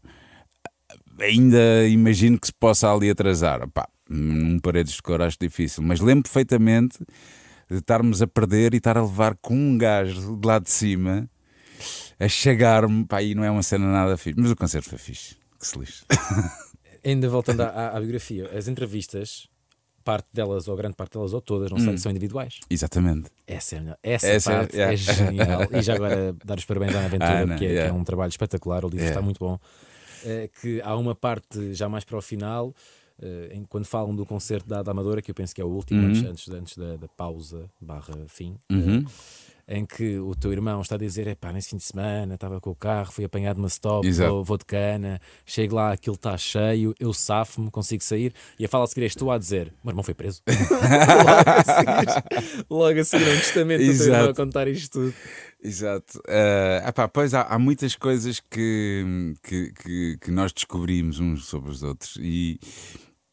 [1.20, 3.68] ainda imagino que se possa ali atrasar.
[3.68, 5.82] Pá, num paredes de cor acho difícil.
[5.82, 6.98] Mas lembro perfeitamente
[7.70, 11.28] de estarmos a perder e estar a levar com um gajo de lá de cima
[12.18, 15.36] a chegar-me, pá, aí não é uma cena nada fixe, mas o concerto foi fixe,
[15.58, 16.04] que se lixe.
[17.04, 19.46] Ainda voltando à, à, biografia, as entrevistas,
[20.02, 21.98] parte delas, ou grande parte delas, ou todas, não sei, hum.
[21.98, 22.60] são individuais.
[22.70, 23.30] Exatamente.
[23.46, 23.98] Essa é a melhor.
[24.02, 25.60] Essa, Essa é, parte é, é, genial.
[25.72, 27.90] e já agora dar os parabéns à Aventura, ah, porque é, yeah.
[27.90, 29.12] que é, um trabalho espetacular, o livro yeah.
[29.12, 29.58] está muito bom.
[30.24, 32.74] É, que há uma parte já mais para o final.
[33.16, 36.02] Uh, quando falam do concerto da, da Amadora, que eu penso que é o último,
[36.02, 36.08] uhum.
[36.08, 39.04] antes, antes, antes da, da, pausa barra fim, uhum.
[39.66, 42.60] Em que o teu irmão está a dizer: é pá, nesse fim de semana estava
[42.60, 46.36] com o carro, fui apanhado numa stop, vou, vou, de cana, chego lá, aquilo está
[46.36, 48.34] cheio, eu safo-me, consigo sair.
[48.58, 50.42] E a fala a seguir és tu a dizer: meu irmão foi preso.
[50.48, 55.14] logo, a seguir, logo a seguir, um testamento do teu irmão a contar isto tudo.
[55.62, 56.18] Exato.
[56.28, 61.70] Uh, epá, pois há, há, muitas coisas que, que, que, que nós descobrimos uns sobre
[61.70, 62.60] os outros e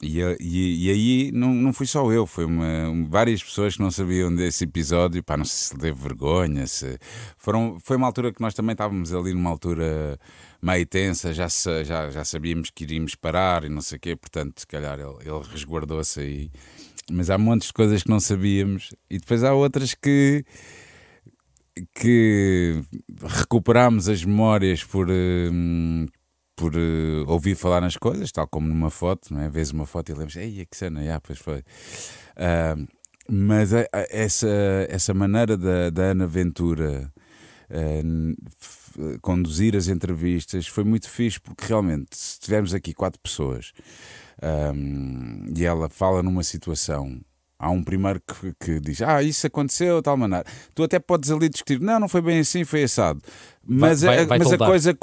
[0.02, 2.66] e, e, e, aí não, não fui só eu, foi uma,
[3.08, 6.98] várias pessoas que não sabiam desse episódio, pá, não sei se teve vergonha, se
[7.38, 10.20] foram, foi uma altura que nós também estávamos ali numa altura
[10.62, 11.48] meio tensa, já,
[11.84, 15.18] já, já sabíamos que iríamos parar e não sei o quê, portanto, se calhar ele,
[15.22, 16.52] ele resguardou-se aí.
[17.12, 20.44] mas há montes de coisas que não sabíamos e depois há outras que
[21.96, 22.82] que
[23.24, 26.08] recuperámos as memórias por, uh,
[26.62, 29.50] por uh, ouvir falar nas coisas, tal como numa foto, não é?
[29.50, 31.63] Vês uma foto e lembras, ei, que cena, já, pois foi.
[32.38, 32.88] Uh,
[33.28, 34.47] mas a, a, essa,
[34.88, 37.12] essa maneira da, da Ana Ventura
[39.21, 43.71] conduzir as entrevistas foi muito fixe, porque realmente, se tivermos aqui quatro pessoas
[44.76, 47.21] um, e ela fala numa situação
[47.62, 50.43] Há um primeiro que, que, diz, ah, isso aconteceu de tal maneira.
[50.74, 53.21] Tu até podes ali discutir, não, não foi bem assim, foi assado.
[53.63, 54.97] Mas, vai, vai, a, mas a coisa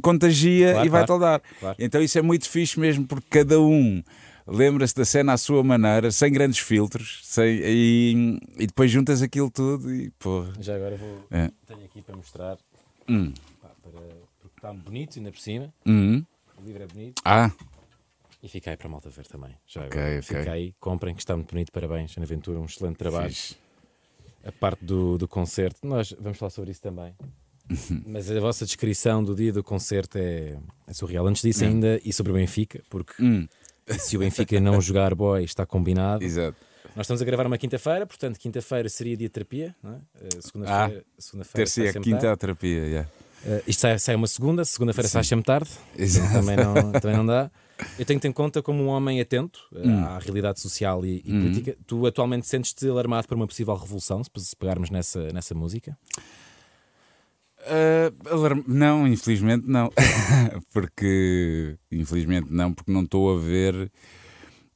[0.00, 1.76] contagia claro, e vai claro, claro.
[1.76, 4.00] Então isso é muito fixe mesmo, porque cada um
[4.46, 9.50] lembra-se da cena à sua maneira, sem grandes filtros, sem, e, e depois juntas aquilo
[9.50, 10.52] tudo e porra.
[10.60, 11.26] Já agora vou.
[11.32, 11.50] É.
[11.66, 12.56] Tenho aqui para mostrar.
[13.08, 13.32] Hum.
[13.60, 14.00] Pá, para,
[14.40, 15.74] porque está bonito ainda por cima.
[15.84, 16.22] Hum.
[16.62, 17.20] O livro é bonito.
[17.24, 17.50] Ah.
[18.44, 19.56] E fica aí para a malta ver também.
[19.66, 20.22] Já okay, okay.
[20.22, 21.72] Fica aí, comprem, que está muito bonito.
[21.72, 23.30] Parabéns, Ana Ventura, um excelente trabalho.
[23.32, 23.56] Fiz.
[24.44, 27.14] A parte do, do concerto, nós vamos falar sobre isso também.
[28.06, 31.26] Mas a vossa descrição do dia do concerto é, é surreal.
[31.26, 33.48] Antes disso, ainda, e sobre o Benfica, porque hum.
[33.98, 36.22] se o Benfica não jogar boy, está combinado.
[36.22, 36.58] Exato.
[36.94, 40.00] Nós estamos a gravar uma quinta-feira, portanto, quinta-feira seria dia de terapia, não é?
[40.20, 41.04] Eh, segunda-feira.
[41.08, 41.70] Ah, segunda-feira.
[41.70, 43.10] Terça e quinta a terapia, yeah.
[43.46, 45.70] Uh, isto sai, sai uma segunda, segunda-feira sai sempre tarde,
[46.32, 47.50] também não, também não dá.
[47.98, 50.04] Eu tenho-te em conta como um homem atento uh, hum.
[50.04, 51.40] à realidade social e, e hum.
[51.42, 51.76] política.
[51.86, 55.96] Tu atualmente sentes-te alarmado por uma possível revolução, se pegarmos nessa, nessa música?
[57.64, 59.90] Uh, não, infelizmente não.
[60.72, 63.90] porque, infelizmente não, porque não estou a ver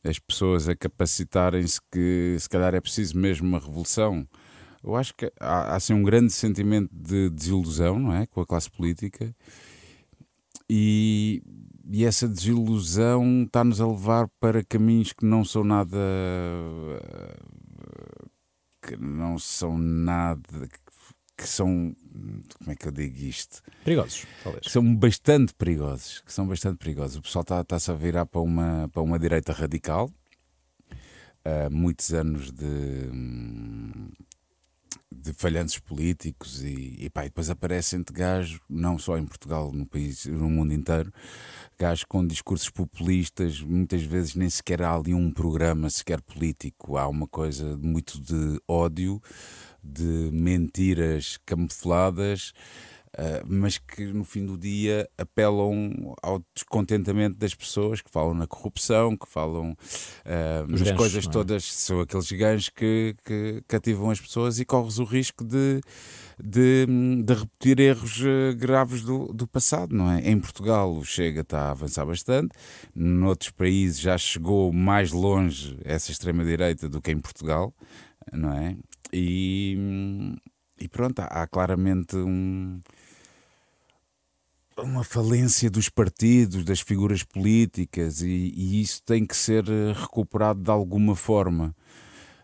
[0.02, 4.26] as pessoas a capacitarem-se que se calhar é preciso mesmo uma revolução.
[4.82, 8.26] Eu acho que há, há assim um grande sentimento de desilusão, não é?
[8.26, 9.34] Com a classe política.
[10.70, 11.42] E,
[11.90, 15.96] e essa desilusão está-nos a levar para caminhos que não são nada.
[18.82, 20.68] que não são nada.
[21.36, 21.94] que são.
[22.58, 23.62] como é que eu digo isto?
[23.84, 24.66] Perigosos, talvez.
[24.66, 26.20] Que são bastante perigosos.
[26.20, 27.16] Que são bastante perigosos.
[27.16, 30.10] O pessoal está-se está a virar para uma, para uma direita radical.
[31.46, 33.08] Uh, muitos anos de
[35.20, 39.72] de falhantes políticos e, e, pá, e depois aparecem de gajos, não só em Portugal,
[39.72, 41.12] no país, no mundo inteiro,
[41.78, 47.06] gajos com discursos populistas, muitas vezes nem sequer há ali um programa sequer político, há
[47.06, 49.22] uma coisa muito de ódio,
[49.82, 52.52] de mentiras camufladas
[53.16, 58.46] Uh, mas que no fim do dia apelam ao descontentamento das pessoas que falam na
[58.46, 61.30] corrupção, que falam uh, nas coisas é?
[61.30, 65.80] todas, são aqueles ganhos que, que cativam as pessoas e corres o risco de,
[66.38, 66.86] de,
[67.24, 70.20] de repetir erros uh, graves do, do passado, não é?
[70.28, 72.54] Em Portugal o Chega está a avançar bastante,
[72.94, 77.74] noutros países já chegou mais longe essa extrema-direita do que em Portugal,
[78.32, 78.76] não é?
[79.12, 80.36] E,
[80.78, 82.78] e pronto, há, há claramente um
[84.82, 90.60] uma falência dos partidos, das figuras políticas, e, e isso tem que ser eh, recuperado
[90.62, 91.74] de alguma forma.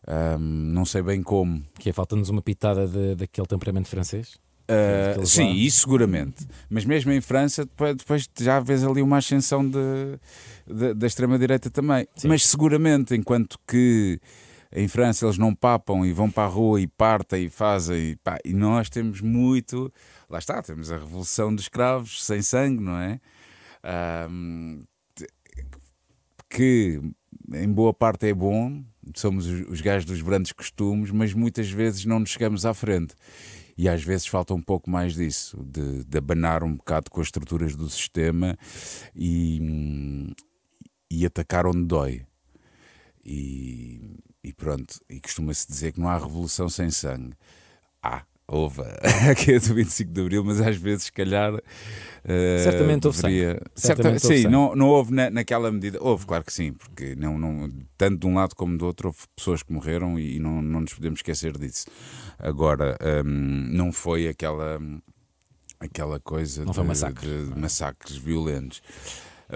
[0.07, 1.63] Um, não sei bem como.
[1.79, 4.37] Que é, falta-nos uma pitada de, daquele temperamento francês?
[4.65, 5.51] Uh, sim, lá.
[5.51, 6.47] isso seguramente.
[6.71, 10.19] Mas mesmo em França, depois, depois já vês ali uma ascensão de,
[10.67, 12.07] de da extrema-direita também.
[12.17, 12.29] Sim.
[12.29, 14.19] Mas seguramente, enquanto que
[14.75, 18.17] em França eles não papam e vão para a rua e partem e fazem, e,
[18.17, 19.93] pá, e nós temos muito
[20.29, 23.21] lá está, temos a revolução dos escravos sem sangue, não é?
[24.29, 24.85] Um,
[26.49, 27.01] que
[27.53, 28.83] em boa parte é bom,
[29.15, 33.15] somos os gajos dos grandes costumes, mas muitas vezes não nos chegamos à frente.
[33.77, 37.27] E às vezes falta um pouco mais disso, de, de abanar um bocado com as
[37.27, 38.57] estruturas do sistema
[39.15, 40.33] e,
[41.11, 42.25] e atacar onde dói.
[43.25, 47.35] E, e pronto, e costuma-se dizer que não há revolução sem sangue.
[48.03, 48.83] Há, houve
[49.31, 51.55] aqui é do 25 de Abril, mas às vezes, se calhar.
[51.55, 53.63] Uh, Certamente houve deveria...
[53.75, 54.37] Certamente Certa...
[54.37, 55.99] Sim, não, não houve na, naquela medida.
[56.01, 59.21] Houve, claro que sim, porque não, não, tanto de um lado como do outro houve
[59.35, 61.87] pessoas que morreram e não, não nos podemos esquecer disso.
[62.39, 63.31] Agora, um,
[63.71, 64.79] não foi aquela,
[65.81, 67.45] aquela coisa não de, foi massacre.
[67.47, 68.83] de massacres violentos.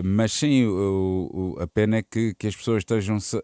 [0.04, 3.40] Mas sim, o, o, a pena é que, que as pessoas estejam, se,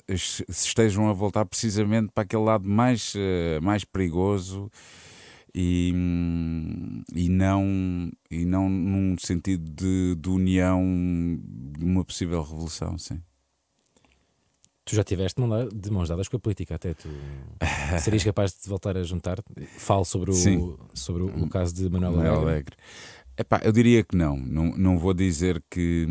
[0.48, 4.70] estejam a voltar precisamente para aquele lado mais, uh, mais perigoso
[5.54, 5.92] e,
[7.14, 10.83] e, não, e não num sentido de, de união
[11.78, 13.20] de uma possível revolução, sim.
[14.85, 15.40] Tu já tiveste
[15.74, 17.09] de mãos dadas com a política, até tu
[18.02, 19.42] serias capaz de voltar a juntar?
[19.78, 22.50] Falo sobre o, sobre o, o, caso de Manuel, Manuel Alegre.
[22.50, 22.76] Alegre.
[23.37, 24.37] Epá, eu diria que não.
[24.37, 24.77] não.
[24.77, 26.07] Não vou dizer que,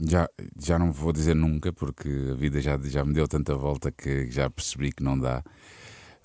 [0.00, 0.28] já,
[0.58, 4.30] já não vou dizer nunca, porque a vida já, já me deu tanta volta que
[4.30, 5.42] já percebi que não dá.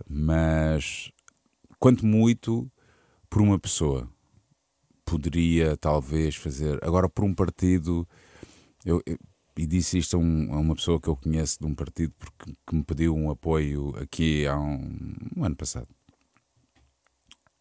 [0.08, 1.12] Mas,
[1.80, 2.72] quanto muito,
[3.30, 4.10] por uma pessoa,
[5.06, 6.80] poderia talvez fazer.
[6.84, 8.08] Agora, por um partido,
[8.86, 9.18] eu, eu
[9.60, 12.54] e disse isto a, um, a, uma pessoa que eu conheço de um partido porque,
[12.66, 15.88] que me pediu um apoio aqui há um, um ano passado.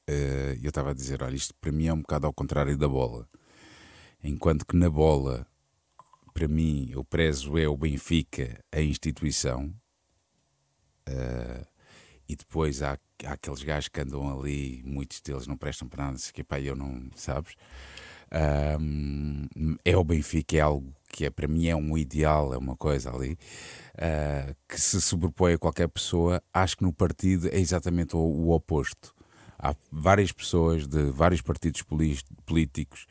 [0.08, 2.88] Uh, eu estava a dizer: olha, isto para mim é um bocado ao contrário da
[2.88, 3.28] bola.
[4.24, 5.46] Enquanto que na bola,
[6.32, 9.74] para mim, eu prezo é o Benfica, a instituição,
[11.08, 11.66] uh,
[12.28, 16.18] e depois há, há, aqueles gajos que andam ali, muitos deles não prestam para nada,
[16.32, 17.54] que pá, eu não, sabes?
[18.80, 19.46] Um,
[19.84, 23.10] é o Benfica, é algo que é, para mim é um ideal, é uma coisa
[23.10, 23.38] ali
[23.94, 26.42] uh, que se sobrepõe a qualquer pessoa.
[26.52, 29.14] Acho que no partido é exatamente o, o oposto.
[29.58, 31.82] Há várias pessoas de vários partidos
[32.46, 33.06] políticos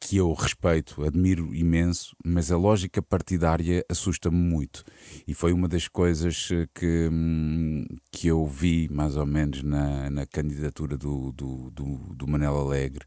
[0.00, 4.84] que eu respeito, admiro imenso, mas a lógica partidária assusta-me muito.
[5.26, 10.24] E foi uma das coisas que, hum, que eu vi, mais ou menos, na, na
[10.24, 11.84] candidatura do, do, do,
[12.14, 13.04] do Manel Alegre.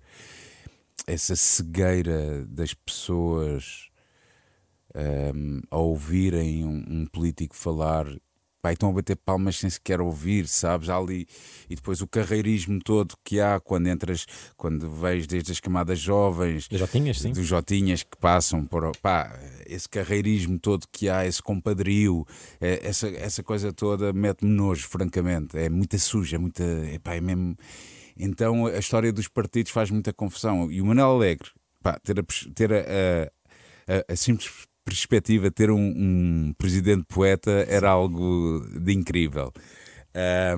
[1.08, 3.90] Essa cegueira das pessoas
[4.96, 8.06] um, a ouvirem um, um, político falar.
[8.62, 10.90] Pá, estão a bater palmas sem sequer ouvir, sabes?
[10.90, 11.28] ali,
[11.70, 16.68] e depois o carreirismo todo que há quando entras, quando vês desde as camadas jovens,
[16.68, 17.32] dos Jotinhas, sim.
[17.32, 22.26] dos Jotinhas que passam por pá, esse carreirismo todo que há, esse compadrio,
[22.60, 25.58] é, essa, essa coisa toda mete-me nojo, francamente.
[25.58, 26.64] É muita suja, é muita.
[26.64, 27.56] É, pá, é mesmo.
[28.18, 30.72] Então a história dos partidos faz muita confusão.
[30.72, 31.50] E o Manuel Alegre,
[31.82, 33.32] pá, ter a, ter a,
[33.88, 39.52] a, a simples perspectiva, ter um, um presidente poeta era algo de incrível.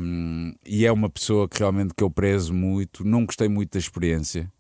[0.02, 3.06] Um, e é uma pessoa que realmente que eu prezo muito.
[3.06, 4.52] Não gostei muito da experiência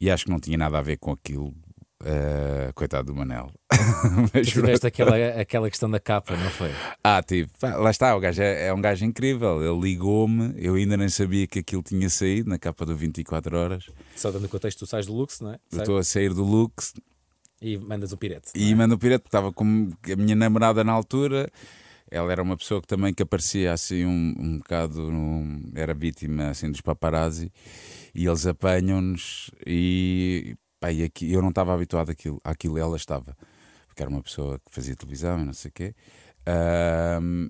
[0.00, 1.54] e acho que não tinha nada a ver com aquilo.
[2.02, 3.52] Uh, coitado do Manel.
[4.32, 6.70] Mas tiveste aquela, aquela questão da capa, não foi?
[7.04, 7.50] Ah, tive.
[7.62, 9.62] Lá está, o gajo é, é um gajo incrível.
[9.62, 13.86] Ele ligou-me, eu ainda nem sabia que aquilo tinha saído na capa do 24 Horas.
[14.16, 15.58] Só dando contexto, tu sais do Lux, não é?
[15.70, 16.94] estou a sair do Lux
[17.60, 18.50] e mandas o pirete.
[18.54, 18.74] E é?
[18.74, 21.50] manda o pirete, porque estava com a minha namorada na altura.
[22.10, 26.48] Ela era uma pessoa que também que aparecia assim um, um bocado, um, era vítima
[26.48, 27.52] assim dos paparazzi
[28.12, 33.36] e eles apanham-nos e, pá, e aqui, eu não estava habituado àquilo, àquilo ela estava,
[33.86, 35.94] porque era uma pessoa que fazia televisão e não sei o quê.
[37.22, 37.48] Um,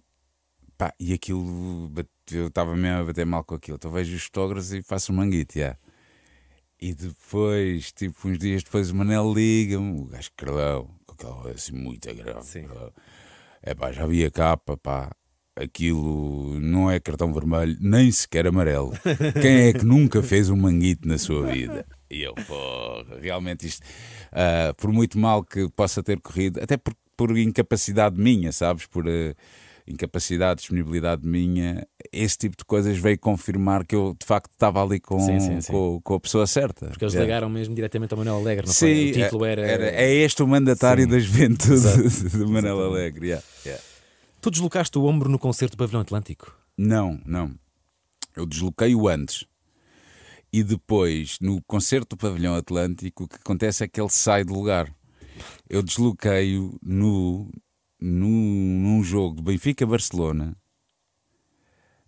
[0.76, 1.90] pá, e aquilo,
[2.30, 3.76] eu estava mesmo a bater mal com aquilo.
[3.76, 5.78] Então vejo os fotógrafos e faço um manguite, yeah.
[6.80, 11.56] E depois, tipo, uns dias depois, o Manel liga-me, o gajo Carlão, com aquela voz
[11.56, 12.66] assim muito grave.
[13.62, 15.10] É pá, já vi a capa, pá.
[15.54, 18.92] Aquilo não é cartão vermelho, nem sequer amarelo.
[19.42, 21.86] Quem é que nunca fez um manguito na sua vida?
[22.10, 23.82] E eu, porra, realmente isto,
[24.32, 28.86] uh, por muito mal que possa ter corrido, até por, por incapacidade minha, sabes?
[28.86, 29.06] Por.
[29.06, 29.34] Uh,
[29.90, 35.00] incapacidade, disponibilidade minha, esse tipo de coisas veio confirmar que eu de facto estava ali
[35.00, 35.72] com, sim, sim, sim.
[35.72, 36.86] com, com, a pessoa certa.
[36.86, 39.10] Porque eles ligaram mesmo diretamente ao Manuel Alegre, não sim, foi?
[39.10, 39.62] O título era...
[39.62, 39.84] era...
[39.90, 41.82] É este o mandatário da juventude
[42.36, 43.26] do Manuel Alegre.
[43.26, 43.46] Yeah.
[43.64, 43.84] Yeah.
[44.40, 46.56] Tu deslocaste o ombro no concerto do Pavilhão Atlântico?
[46.76, 47.54] Não, não.
[48.34, 49.44] Eu desloquei-o antes.
[50.52, 54.54] E depois, no concerto do Pavilhão Atlântico, o que acontece é que ele sai do
[54.54, 54.92] lugar.
[55.68, 57.50] Eu desloquei-o no,
[58.00, 60.56] num, num jogo de Benfica-Barcelona,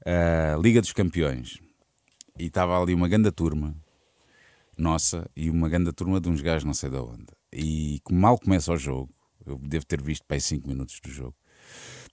[0.05, 1.59] a Liga dos Campeões,
[2.38, 3.76] e estava ali uma grande turma
[4.76, 7.26] nossa e uma grande turma de uns gajos não sei de onde.
[7.52, 9.12] E mal começa o jogo,
[9.44, 11.37] eu devo ter visto para aí 5 minutos do jogo,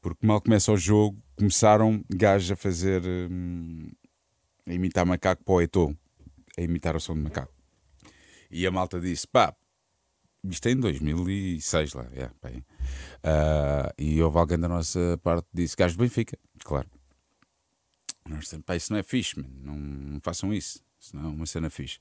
[0.01, 3.01] porque mal começa o jogo, começaram gajos a fazer.
[3.05, 3.89] Hum,
[4.69, 5.97] a imitar macaco para o
[6.57, 7.53] a imitar o som de macaco.
[8.51, 9.55] E a malta disse: pá,
[10.43, 12.63] isto é em 2006 lá, yeah, bem.
[13.23, 16.87] Uh, e houve alguém da nossa parte que disse: Gajo do Benfica, claro.
[18.27, 19.49] Nós dissemos: pá, isso não é fixe, man.
[19.61, 21.99] Não, não façam isso, isso não é uma cena fixe.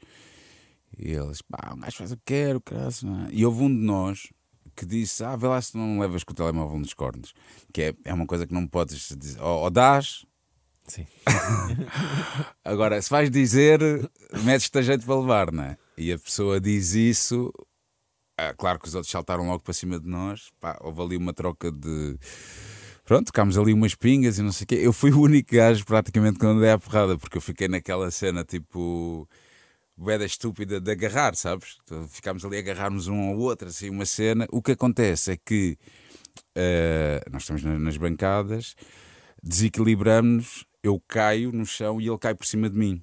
[0.97, 3.29] E eles: pá, um gajo faz o que quer, o é?
[3.33, 4.29] E houve um de nós
[4.77, 7.35] que disse: ah, vê lá se não levas com o telemóvel nos cornos.
[7.73, 10.25] Que é, é uma coisa que não podes dizer, ou, ou dás.
[10.87, 11.07] Sim.
[12.65, 13.81] Agora, se vais dizer,
[14.43, 15.77] metes-te a jeito para levar, não é?
[15.99, 17.53] E a pessoa diz isso,
[18.39, 20.51] ah, claro que os outros saltaram logo para cima de nós.
[20.61, 22.17] Pá, houve ali uma troca de.
[23.05, 24.75] Pronto, tocámos ali umas pingas e não sei o quê.
[24.77, 28.45] Eu fui o único gajo praticamente quando dei a porrada, porque eu fiquei naquela cena
[28.45, 29.29] tipo.
[29.97, 31.79] Boeda estúpida de agarrar, sabes?
[31.83, 34.47] Então, ficámos ali a agarrarmos um ao outro, assim, uma cena.
[34.53, 35.77] O que acontece é que
[36.57, 38.77] uh, nós estamos nas bancadas,
[39.43, 43.03] desequilibramos-nos, eu caio no chão e ele cai por cima de mim.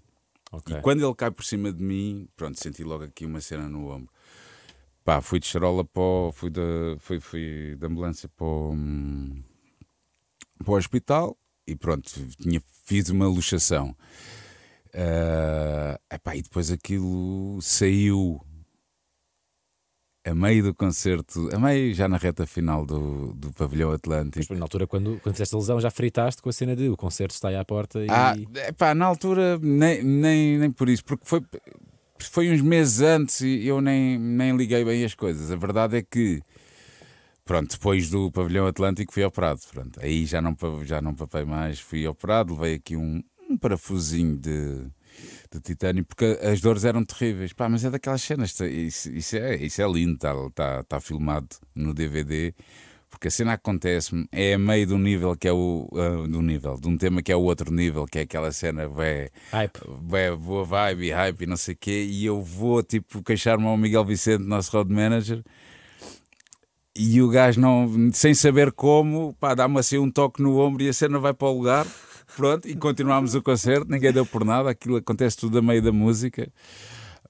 [0.53, 0.78] Okay.
[0.78, 3.89] E quando ele cai por cima de mim, pronto, senti logo aqui uma cena no
[3.89, 4.14] ombro.
[5.06, 8.76] Pá, fui de charola para o, fui, de, fui, fui de ambulância para o,
[10.64, 11.38] para o hospital
[11.68, 13.95] e pronto, tinha, fiz uma luxação.
[14.88, 18.41] Uh, epá, e depois aquilo saiu
[20.26, 24.47] a meio do concerto, a meio já na reta final do, do pavilhão Atlântico.
[24.49, 26.97] Mas na altura, quando, quando fizeste a lesão, já fritaste com a cena de o
[26.97, 28.08] concerto está aí à porta e.
[28.10, 28.36] Ah,
[28.68, 31.43] epá, na altura nem, nem, nem por isso, porque foi,
[32.20, 35.51] foi uns meses antes e eu nem, nem liguei bem as coisas.
[35.51, 36.41] A verdade é que,
[37.43, 39.61] pronto, depois do pavilhão Atlântico fui operado.
[39.72, 44.38] Pronto, aí já não, já não papei mais, fui operado, levei aqui um, um parafusinho
[44.38, 44.89] de
[45.51, 47.53] de titânio, porque as dores eram terríveis.
[47.53, 51.47] Pá, mas é daquelas cenas, isso, isso, é, isso é lindo, está tá, tá filmado
[51.74, 52.53] no DVD,
[53.16, 55.88] porque a cena acontece-me, é a meio do nível que é o.
[55.89, 58.89] Uh, do nível, de um tema que é o outro nível, que é aquela cena,
[58.89, 59.30] vai.
[59.51, 59.80] Hype.
[60.03, 63.78] Vai, boa vibe, hype e não sei o quê, e eu vou, tipo, queixar-me ao
[63.78, 65.41] Miguel Vicente, nosso road manager.
[66.93, 70.89] E o gajo não, sem saber como, pá, dá-me assim um toque no ombro e
[70.89, 71.88] a cena vai para o lugar.
[72.36, 75.91] Pronto, e continuámos o concerto, ninguém deu por nada, aquilo acontece tudo a meio da
[75.91, 76.51] música.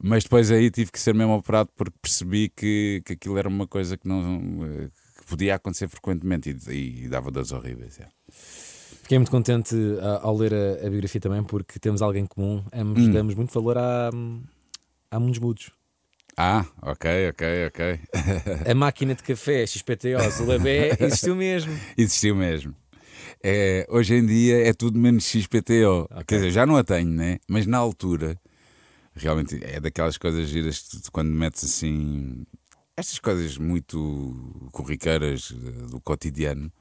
[0.02, 3.68] Mas depois aí tive que ser mesmo operado porque percebi que, que aquilo era uma
[3.68, 4.42] coisa que não
[4.90, 8.00] que podia acontecer frequentemente e, e dava dores horríveis.
[8.00, 8.08] É.
[9.04, 9.76] Fiquei muito contente
[10.22, 13.12] ao ler a, a, biografia também porque temos alguém comum, ambos hum.
[13.12, 14.10] damos muito valor a,
[15.12, 15.72] a mundos mudos.
[16.38, 18.00] Ah, ok, ok, ok.
[18.70, 21.74] a máquina de café XPTO Zulabé existiu mesmo.
[21.98, 22.76] existiu mesmo
[23.48, 26.08] é, hoje em dia é tudo menos XPTO.
[26.10, 26.24] Okay.
[26.28, 27.38] Quer dizer, já não a tenho, né?
[27.48, 28.40] Mas na altura,
[29.16, 32.44] realmente é daquelas coisas giras quando metes assim.
[32.98, 35.52] Estas coisas muito corriqueiras
[35.90, 36.72] do cotidiano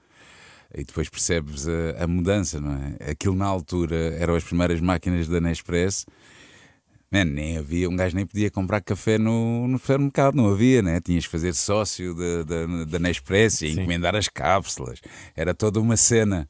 [0.72, 3.10] e depois percebes a, a, mudança, não é?
[3.10, 6.06] Aquilo na altura eram as primeiras máquinas da Nespresso
[7.14, 11.00] Man, nem havia, um gajo nem podia comprar café no, no supermercado, não havia, né?
[11.00, 15.00] Tinhas que fazer sócio da, da, Nespresso e encomendar as cápsulas,
[15.36, 16.48] era toda uma cena.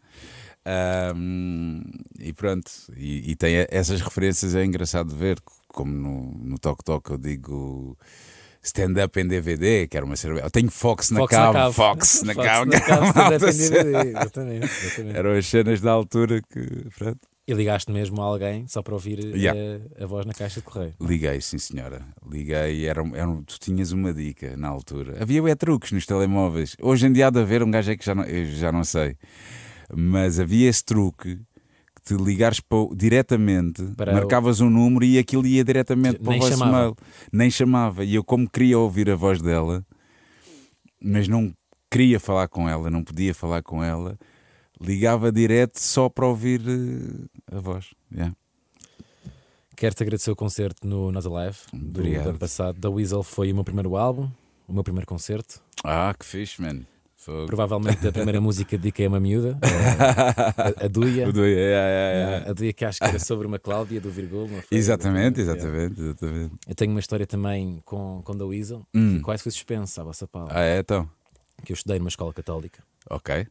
[1.14, 1.82] Um,
[2.18, 5.38] e pronto, e, e, tem essas referências, é engraçado ver,
[5.68, 7.98] como no, no Tok Tok eu digo
[8.64, 10.46] stand-up em DVD, que era uma cerveja.
[10.46, 12.34] Eu tenho Fox na Fox cabo, na Fox na
[14.06, 14.68] exatamente.
[15.14, 16.88] Eram as cenas da altura que.
[16.96, 17.20] Pronto.
[17.46, 19.60] E ligaste mesmo a alguém só para ouvir yeah.
[20.00, 20.94] a, a, voz na caixa de correio?
[20.98, 22.00] Liguei, sim senhora.
[22.26, 25.18] Liguei, era, era, tu tinhas uma dica na altura.
[25.20, 26.74] Havia o truques nos telemóveis.
[26.80, 28.82] Hoje em dia há de haver, um gajo é que já não, eu já não
[28.82, 29.18] sei.
[29.94, 31.53] Mas havia esse truque que
[32.05, 36.96] te ligares para, diretamente, para marcavas um número e aquilo ia diretamente para o voicemail.
[37.32, 38.05] Nem chamava.
[38.05, 39.84] E eu, como queria ouvir a voz dela,
[41.02, 41.52] mas não
[41.90, 44.18] queria falar com ela, não podia falar com ela
[44.80, 47.94] ligava direto só para ouvir uh, a voz.
[48.12, 48.34] Yeah.
[49.76, 52.28] Quero-te agradecer o concerto no Not Alive do Obrigado.
[52.28, 52.78] ano passado.
[52.78, 54.30] Da Weasel foi o meu primeiro álbum,
[54.68, 55.61] o meu primeiro concerto.
[55.82, 56.62] Ah, que fixe,
[57.32, 57.46] man.
[57.46, 61.30] Provavelmente a primeira música dediquei a uma miúda, a, a, a Duia.
[61.32, 62.50] Duia yeah, yeah, yeah.
[62.50, 64.48] A Duia que acho que era sobre uma Cláudia do Virgul.
[64.70, 66.54] Exatamente, exatamente, exatamente.
[66.66, 69.16] Eu tenho uma história também com, com da Weasel, hum.
[69.16, 70.58] que quase foi suspensa à vossa palavra.
[70.58, 71.08] Ah, é, então?
[71.64, 72.82] Que eu estudei numa escola católica.
[73.10, 73.46] Ok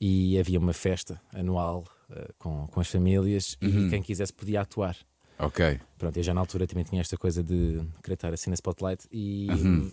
[0.00, 3.86] e havia uma festa anual uh, com, com as famílias uhum.
[3.86, 4.96] e quem quisesse podia atuar.
[5.38, 5.80] Ok.
[5.98, 9.06] Pronto, eu já na altura também tinha esta coisa de querer estar assim na spotlight
[9.10, 9.90] e, uhum.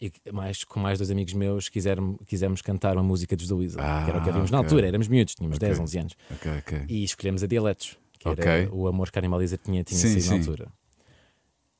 [0.00, 3.80] E mais, com mais dois amigos meus quiser, quisemos cantar uma música dos The Weasel,
[3.82, 4.52] ah, que era o que havíamos okay.
[4.52, 5.68] na altura, éramos miúdos, tínhamos okay.
[5.68, 6.16] 10, 11 anos.
[6.32, 6.84] Okay.
[6.88, 10.30] E escolhemos a Dialetos, que era o amor que a Animalizer tinha, tinha sim, sido
[10.30, 10.72] na altura.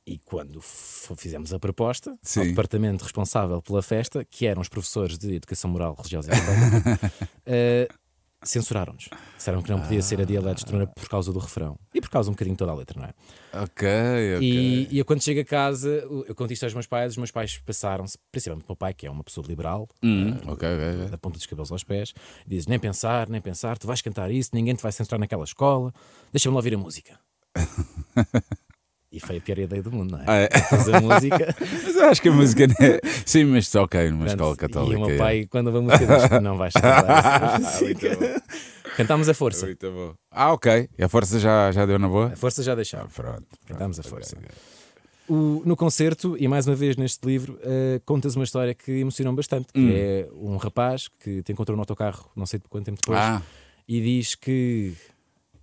[0.05, 2.39] E quando fizemos a proposta Sim.
[2.39, 6.33] ao departamento responsável pela festa, que eram os professores de Educação Moral, Religiosa e
[7.93, 7.93] uh,
[8.43, 9.09] censuraram-nos.
[9.35, 11.77] Disseram que não podia ser a dialetos de por causa do refrão.
[11.93, 13.63] E por causa um bocadinho toda a letra, não é?
[13.63, 13.87] Ok,
[14.35, 14.47] ok.
[14.47, 17.31] E, e eu quando chego a casa, eu conto isto aos meus pais, os meus
[17.31, 21.09] pais passaram-se, principalmente o meu pai, que é uma pessoa liberal, hum, uh, okay, okay.
[21.09, 22.13] da ponta dos cabelos aos pés,
[22.47, 25.93] diz: nem pensar, nem pensar, tu vais cantar isso, ninguém te vai censurar naquela escola,
[26.31, 27.19] deixa-me lá ouvir a música.
[29.11, 30.25] E foi a pior ideia do mundo, não é?
[30.27, 30.49] Ah, é.
[30.69, 31.55] Fazer música.
[31.59, 32.63] mas eu acho que a música.
[32.65, 32.99] É...
[33.25, 34.93] Sim, mas só ok numa escola católica.
[34.93, 35.45] E o meu pai, é.
[35.47, 37.59] quando a música, diz não vais cantar.
[38.95, 39.65] Cantámos a força.
[39.65, 40.13] Muito bom.
[40.29, 40.89] Ah, ok.
[40.97, 42.27] E a força já, já deu na boa?
[42.27, 42.99] A força já deixou.
[42.99, 44.35] Ah, pronto, Cantámos a força.
[44.37, 45.35] Okay, okay.
[45.35, 49.33] O, no concerto, e mais uma vez neste livro, uh, contas uma história que emocionou
[49.33, 49.73] bastante.
[49.73, 49.91] Que hum.
[49.91, 53.41] é um rapaz que te encontrou no autocarro, não sei quanto tempo depois, ah.
[53.87, 54.93] e diz que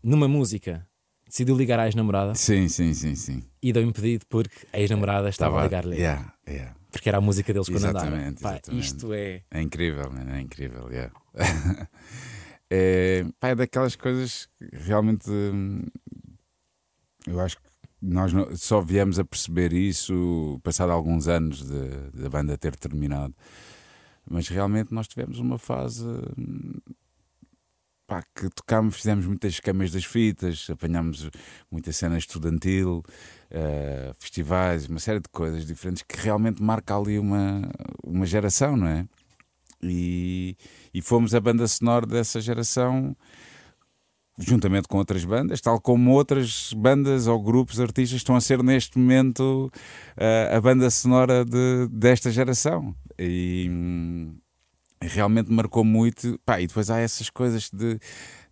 [0.03, 0.87] numa música
[1.37, 2.35] decidiu ligar à ex-namorada.
[2.35, 3.45] Sim, sim, sim, sim.
[3.63, 5.97] E deu impedido porque a ex-namorada estava, a ligar-lhe.
[5.97, 6.75] Yeah, yeah.
[6.91, 8.41] Porque era a música deles quando exatamente.
[8.41, 8.85] Pá, exatamente.
[8.85, 9.43] isto é.
[9.51, 11.13] É incrível, man, é incrível, yeah.
[12.71, 15.85] é, pá, é daquelas coisas que realmente hum,
[17.27, 17.69] eu acho que
[18.01, 21.69] nós só viemos a perceber isso passado alguns anos
[22.15, 23.35] da banda ter terminado.
[24.29, 26.07] Mas realmente nós tivemos uma fase
[28.07, 31.29] pá, que tocámos, fizemos muitas esquemas das fitas, apanhámos
[31.71, 33.03] muita cena estudantil,
[33.51, 37.63] uh, festivais, uma série de coisas diferentes que realmente marca ali uma,
[38.05, 39.07] uma geração, não é?
[39.83, 40.57] E,
[40.95, 43.15] e fomos a banda sonora dessa geração
[44.39, 48.99] juntamente com outras bandas, tal como outras bandas ou grupos artistas estão a ser neste
[48.99, 49.73] momento
[50.17, 52.95] uh, a banda sonora de, desta geração.
[53.19, 53.71] E,
[55.07, 56.39] realmente marcou muito.
[56.45, 57.99] Pá, e depois há essas coisas de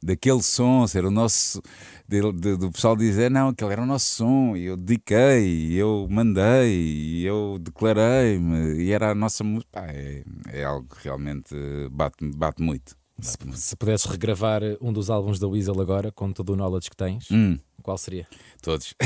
[0.03, 1.63] daquele som ser o nosso
[2.07, 5.77] de, de, do pessoal dizer não, aquele era o nosso som e eu dediquei, e
[5.77, 9.81] eu mandei, e eu declarei-me e era a nossa música.
[9.89, 11.55] É, é, algo que realmente
[11.91, 12.95] bate, bate muito.
[13.21, 16.97] Se, se, pudesses regravar um dos álbuns da Weasel agora, com todo o knowledge que
[16.97, 17.59] tens, hum.
[17.83, 18.27] qual seria?
[18.61, 18.95] Todos.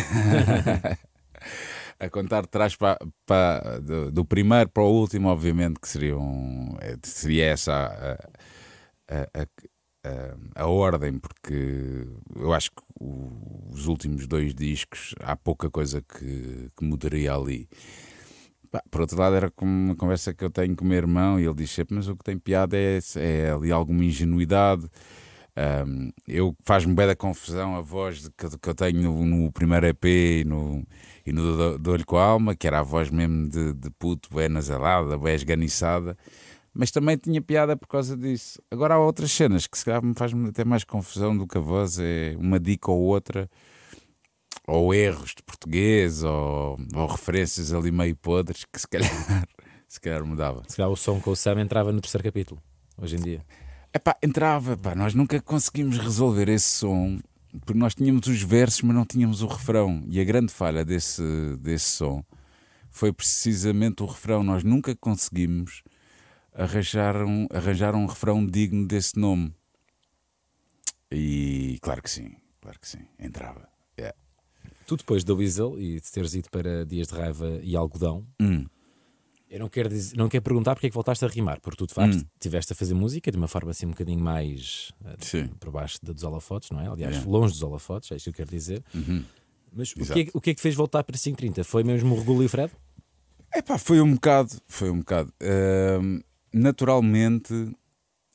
[2.00, 6.16] a contar de trás para, para do, do, primeiro para o último, obviamente que seria,
[6.16, 7.72] um, é, seria essa
[9.08, 9.42] a, a,
[10.04, 16.70] a, a, ordem, porque eu acho que os últimos dois discos há pouca coisa que,
[16.76, 17.68] que mudaria ali.
[18.90, 21.44] por outro lado, era como uma conversa que eu tenho com o meu irmão e
[21.44, 24.88] ele diz sempre: Mas o que tem piada é, é ali alguma ingenuidade.
[25.58, 29.86] Um, eu faz-me bem da confusão a voz que, que eu tenho no, no, primeiro
[29.88, 30.86] EP e no,
[31.28, 34.34] e no do, Olho com a Alma, que era a voz mesmo de, de puto,
[34.34, 36.16] bem nasalada, bem esganiçada,
[36.72, 38.60] mas também tinha piada por causa disso.
[38.70, 41.60] Agora há outras cenas que se calhar me faz até mais confusão do que a
[41.60, 43.50] voz, é uma dica ou outra,
[44.66, 49.10] ou erros de português, ou, ou referências ali meio podres, que se calhar,
[49.86, 50.62] se calhar mudava.
[50.66, 52.62] Se calhar o som com o Sam entrava no terceiro capítulo,
[52.96, 53.44] hoje em dia.
[53.92, 57.18] Epá, entrava, pá, nós nunca conseguimos resolver esse som
[57.64, 60.04] porque nós tínhamos os versos, mas não tínhamos o refrão.
[60.08, 61.22] E a grande falha desse,
[61.58, 62.22] desse som
[62.90, 64.42] foi precisamente o refrão.
[64.42, 65.82] Nós nunca conseguimos
[66.52, 69.54] arranjar um, arranjar um refrão digno desse nome.
[71.10, 73.68] E claro que sim, claro que sim, entrava.
[73.98, 74.16] Yeah.
[74.86, 78.66] Tu depois da Weasel e de teres ido para Dias de Raiva e Algodão, hum.
[79.50, 81.86] Eu não quero, dizer, não quero perguntar porque é que voltaste a rimar, porque tu
[81.86, 82.22] de facto hum.
[82.34, 86.22] estiveste a fazer música de uma forma assim um bocadinho mais uh, por baixo dos
[86.22, 86.88] holofotes, não é?
[86.88, 87.30] Aliás, yeah.
[87.30, 88.84] longe dos holofotes, é isso que eu quero dizer.
[88.94, 89.24] Uhum.
[89.72, 91.64] Mas o que, é, o que, é, que fez voltar para 530?
[91.64, 92.72] Foi mesmo o Regulo e o Fred?
[93.54, 95.32] É pá, foi um bocado, foi um bocado.
[95.42, 96.22] Uh,
[96.52, 97.52] naturalmente,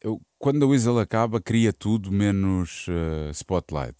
[0.02, 3.96] eu, quando a Weasel acaba, cria tudo menos uh, spotlight.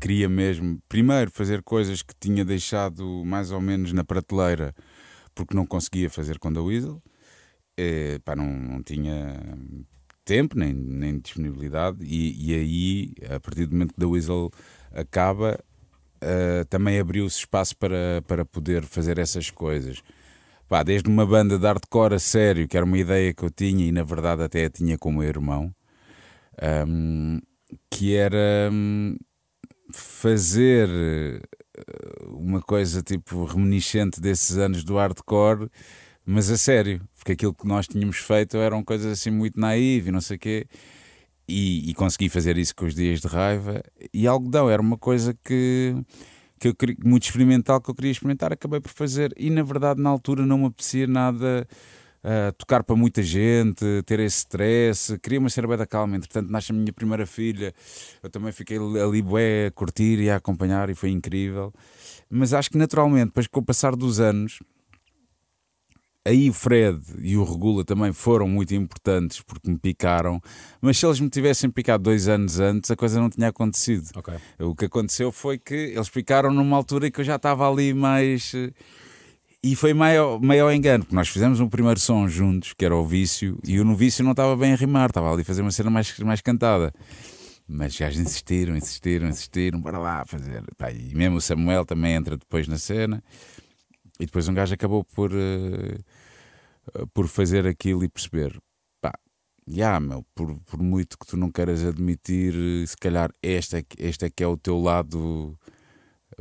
[0.00, 4.74] Queria mesmo, primeiro, fazer coisas que tinha deixado mais ou menos na prateleira
[5.34, 7.02] porque não conseguia fazer com a Weasel,
[7.76, 9.40] é, pá, não, não tinha
[10.24, 14.50] tempo nem, nem disponibilidade, e, e aí, a partir do momento que a Weasel
[14.92, 15.58] acaba,
[16.22, 20.02] uh, também abriu-se espaço para, para poder fazer essas coisas.
[20.68, 23.84] Pá, desde uma banda de hardcore a sério, que era uma ideia que eu tinha
[23.84, 25.74] e na verdade até a tinha com o meu irmão,
[26.88, 27.40] um,
[27.90, 29.16] que era um,
[29.92, 30.88] fazer
[32.28, 35.68] uma coisa tipo reminiscente desses anos do hardcore,
[36.24, 40.12] mas a sério, porque aquilo que nós tínhamos feito eram coisas assim muito naive e
[40.12, 40.66] não sei o quê.
[41.48, 43.82] E, e, consegui fazer isso com os dias de raiva.
[44.14, 45.94] E algodão era uma coisa que,
[46.58, 49.34] que eu queria, muito experimental que eu queria experimentar, acabei por fazer.
[49.36, 51.66] E na verdade, na altura, não me apetecia nada
[52.24, 56.16] uh, tocar para muita gente, ter esse stress, queria uma cena da calma.
[56.16, 57.74] Entretanto, nasce a minha primeira filha,
[58.22, 61.72] eu também fiquei ali bué a curtir e a acompanhar e foi incrível.
[62.30, 64.60] Mas acho que naturalmente, depois com o passar dos anos,
[66.24, 70.40] aí o Fred e o Regula também foram muito importantes porque me picaram,
[70.80, 74.08] mas se eles me tivessem picado dois anos antes, a coisa não tinha acontecido.
[74.16, 74.36] Okay.
[74.60, 77.92] O que aconteceu foi que eles picaram numa altura em que eu já estava ali
[77.92, 78.52] mais
[79.64, 83.06] e foi meio, meio engano, porque nós fizemos um primeiro som juntos, que era o
[83.06, 85.70] vício, e o no vício não estava bem a rimar, estava ali a fazer uma
[85.70, 86.92] cena mais, mais cantada.
[87.68, 90.64] Mas já insistiram, insistiram, insistiram, para lá fazer.
[90.92, 93.22] E mesmo o Samuel também entra depois na cena.
[94.18, 98.60] E depois um gajo acabou por, uh, por fazer aquilo e perceber:
[99.00, 99.12] pá,
[99.66, 102.52] já, meu, por, por muito que tu não queiras admitir,
[102.86, 105.56] se calhar este é, este é que é o teu lado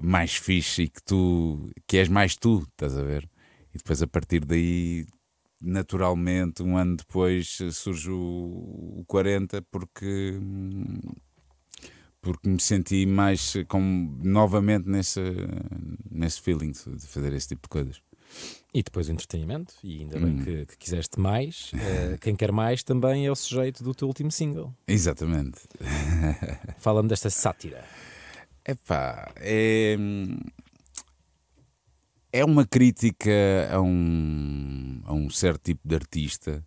[0.01, 3.29] mais fixe e que tu que és mais tu, estás a ver?
[3.73, 5.05] E depois a partir daí,
[5.61, 10.39] naturalmente, um ano depois surge o, o 40 porque
[12.21, 15.19] porque me senti mais como novamente nesse,
[16.09, 18.01] nesse feeling de fazer esse tipo de coisas.
[18.73, 20.43] E depois o entretenimento, e ainda bem hum.
[20.45, 21.71] que, que, quiseste mais.
[21.73, 24.73] Uh, quem quer mais também é o sujeito do teu último single.
[24.87, 25.59] Exatamente.
[26.79, 27.83] Fala-me desta sátira.
[28.71, 29.97] Epá, é,
[32.31, 33.29] é uma crítica
[33.69, 36.65] a um, a um certo tipo de artista,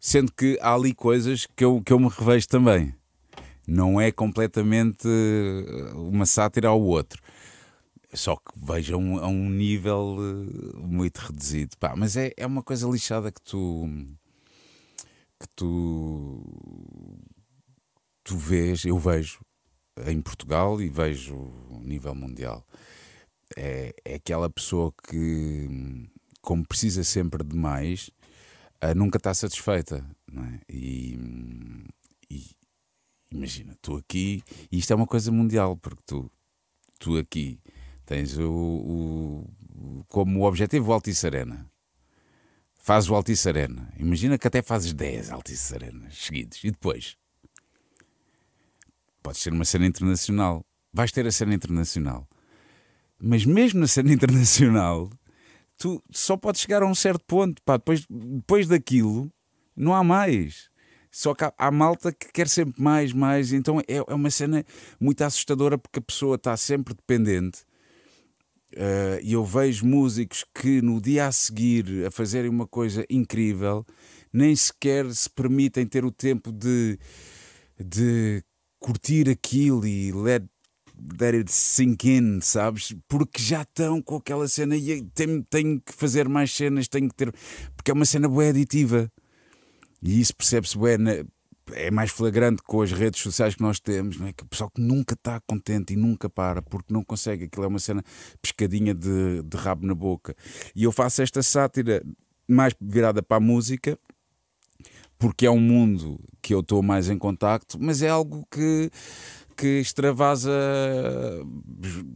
[0.00, 2.94] sendo que há ali coisas que eu, que eu me revejo também.
[3.68, 5.06] Não é completamente
[5.94, 7.22] uma sátira ao outro.
[8.14, 11.76] Só que vejam a um nível eh, muito reduzido.
[11.78, 13.86] Pá, mas é, é uma coisa lixada que tu.
[15.38, 16.42] que tu.
[18.24, 19.40] tu vês, eu vejo
[20.06, 21.34] em Portugal e vejo
[21.82, 22.66] nível mundial.
[23.56, 26.08] É, é aquela pessoa que,
[26.40, 28.10] como precisa sempre de mais,
[28.82, 30.04] uh, nunca está satisfeita.
[30.28, 30.60] É?
[30.68, 31.18] e,
[32.28, 32.50] e
[33.30, 36.30] imagina, tu aqui, e isto é uma coisa mundial, porque tu,
[36.98, 37.60] tu aqui
[38.06, 41.68] Tens o, o como objetivo o Altice Arena.
[42.76, 43.92] Fazes o Altice Arena.
[43.98, 46.62] Imagina que até fazes 10 Altice Arenas seguidos.
[46.62, 47.16] E depois?
[49.26, 50.64] Podes ter uma cena internacional.
[50.92, 52.28] Vais ter a cena internacional.
[53.20, 55.10] Mas mesmo na cena internacional,
[55.76, 57.60] tu só podes chegar a um certo ponto.
[57.64, 59.28] Pá, depois, depois daquilo,
[59.74, 60.70] não há mais.
[61.10, 63.52] Só que há, há, malta que quer sempre mais, mais.
[63.52, 64.64] Então é, é uma cena
[65.00, 67.64] muito assustadora porque a pessoa está sempre dependente
[68.72, 73.86] Uh, e eu vejo músicos que no dia a seguir a fazerem uma coisa incrível
[74.30, 76.98] nem sequer se permitem ter o tempo de,
[77.78, 78.42] de
[78.86, 80.44] curtir aquilo e let,
[81.20, 82.94] let it sink in, sabes?
[83.08, 87.14] Porque já estão com aquela cena e tenho, tenho que fazer mais cenas, tenho que
[87.16, 87.34] ter.
[87.74, 89.10] Porque é uma cena boa aditiva.
[90.00, 91.26] E isso percebe-se bem
[91.72, 94.32] é mais flagrante com as redes sociais que nós temos, não é?
[94.32, 97.66] que o pessoal que nunca está contente e nunca para, porque não consegue, aquilo é
[97.66, 98.04] uma cena
[98.40, 100.36] pescadinha de, de rabo na boca.
[100.76, 102.04] E eu faço esta sátira
[102.48, 103.98] mais virada para a música,
[105.18, 108.90] porque é um mundo que eu estou mais em contacto, mas é algo que
[109.56, 110.52] que extravasa,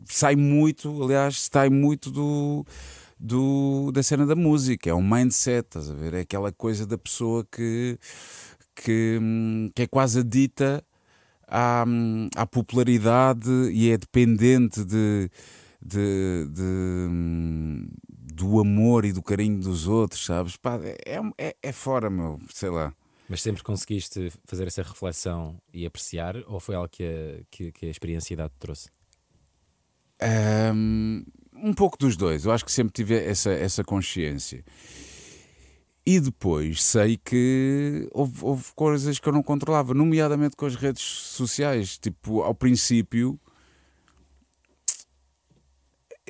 [0.05, 2.67] sai muito, aliás, sai muito do,
[3.19, 4.91] do, da cena da música.
[4.91, 6.13] É um mindset, estás a ver?
[6.13, 7.99] É aquela coisa da pessoa que
[8.75, 10.85] que, hum, que é quase adita
[11.47, 11.85] à,
[12.37, 15.31] à popularidade e é dependente de,
[15.83, 17.89] de, de, hum,
[18.41, 20.57] do amor e do carinho dos outros, sabes?
[20.57, 22.93] Pá, é, é, é fora, meu, sei lá.
[23.29, 27.87] Mas sempre conseguiste fazer essa reflexão e apreciar, ou foi algo que a, que, que
[27.87, 28.89] a experiência te trouxe?
[30.75, 31.25] Um,
[31.55, 32.45] um pouco dos dois.
[32.45, 34.65] Eu acho que sempre tive essa, essa consciência.
[36.05, 41.03] E depois sei que houve, houve, coisas que eu não controlava, nomeadamente com as redes
[41.03, 41.99] sociais.
[41.99, 43.39] Tipo, ao princípio,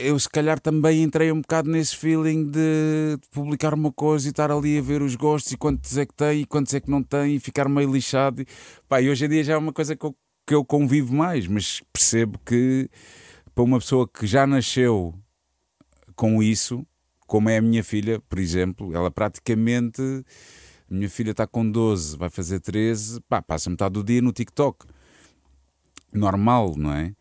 [0.00, 4.50] eu se calhar também entrei um bocado nesse feeling de, publicar uma coisa e estar
[4.50, 7.02] ali a ver os gostos e quantos é que tem e quantos é que não
[7.02, 8.44] tem e ficar meio lixado.
[8.88, 11.46] Pá, e hoje em dia já é uma coisa que eu, que eu convivo mais,
[11.46, 12.88] mas percebo que
[13.54, 15.14] para uma pessoa que já nasceu
[16.14, 16.84] com isso
[17.30, 20.02] como é a minha filha, por exemplo, ela praticamente.
[20.90, 24.84] Minha filha está com 12, vai fazer 13, pá, passa metade do dia no TikTok.
[26.12, 27.14] Normal, não é?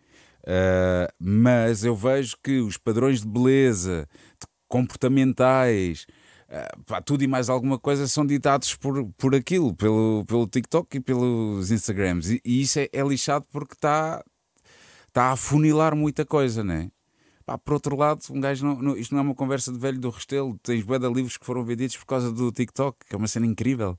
[0.44, 4.08] Uh, mas eu vejo que os padrões de beleza,
[4.40, 6.06] de comportamentais,
[6.50, 10.98] uh, pá, tudo e mais alguma coisa são ditados por, por aquilo, pelo, pelo TikTok
[10.98, 12.30] e pelos Instagrams.
[12.30, 14.24] E, e isso é, é lixado porque está
[15.12, 16.90] tá a afunilar muita coisa, não é?
[17.46, 20.00] Pá, por outro lado, um gajo não, não, isto não é uma conversa de velho
[20.00, 20.58] do Restelo.
[20.62, 23.98] Tens bué livros que foram vendidos por causa do TikTok, que é uma cena incrível.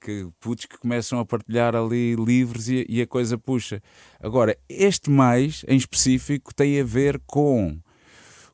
[0.00, 3.82] Que putos que começam a partilhar ali livros e, e a coisa puxa.
[4.20, 7.78] Agora, este mais em específico tem a ver com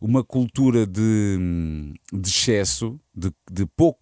[0.00, 1.38] uma cultura de,
[2.12, 4.00] de excesso, de, de pouco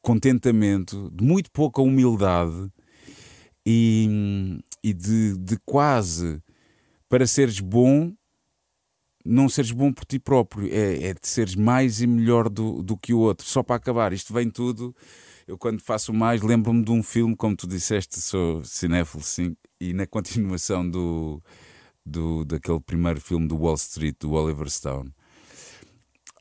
[0.00, 2.70] contentamento, de muito pouca humildade
[3.64, 6.42] e, e de, de quase
[7.08, 8.12] para seres bom
[9.24, 12.96] não seres bom por ti próprio, é, é de seres mais e melhor do, do
[12.96, 13.46] que o outro.
[13.46, 14.94] Só para acabar, isto vem tudo.
[15.52, 19.92] Eu, quando faço mais, lembro-me de um filme, como tu disseste, sou cinéfilo, sim, e
[19.92, 21.42] na continuação do,
[22.06, 25.12] do, daquele primeiro filme do Wall Street, do Oliver Stone,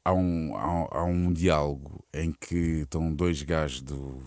[0.05, 4.23] há um, há, há um diálogo em que estão dois gajos do,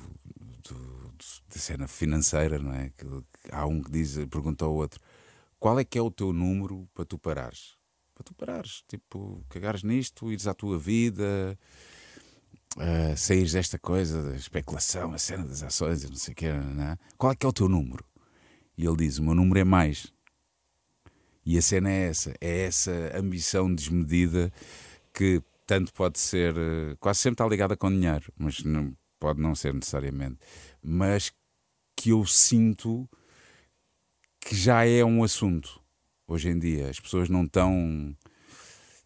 [0.69, 1.15] do,
[1.49, 2.91] da cena financeira, não é?
[2.91, 3.07] Que,
[3.53, 5.01] há um que diz, pergunta ao outro:
[5.59, 7.79] qual é que é o teu número para tu parares?
[8.15, 11.59] para tu parares, tipo, cagares nisto, ires à tua vida,
[12.77, 16.85] uh, saís desta coisa da especulação, a cena das ações não sei o que, não
[16.85, 16.99] é?
[17.17, 18.05] qual é que é o teu número?
[18.77, 20.13] E ele diz: O meu número é mais.
[21.47, 24.53] E a cena é essa, é essa ambição desmedida
[25.13, 29.55] que tanto pode ser, eh, quase sempre está ligada com dinheiro, mas não, pode não
[29.55, 30.39] ser necessariamente,
[30.83, 31.33] mas
[31.97, 33.09] que eu sinto
[34.41, 35.81] que já é um assunto
[36.27, 36.89] hoje em dia.
[36.91, 38.17] As pessoas não estão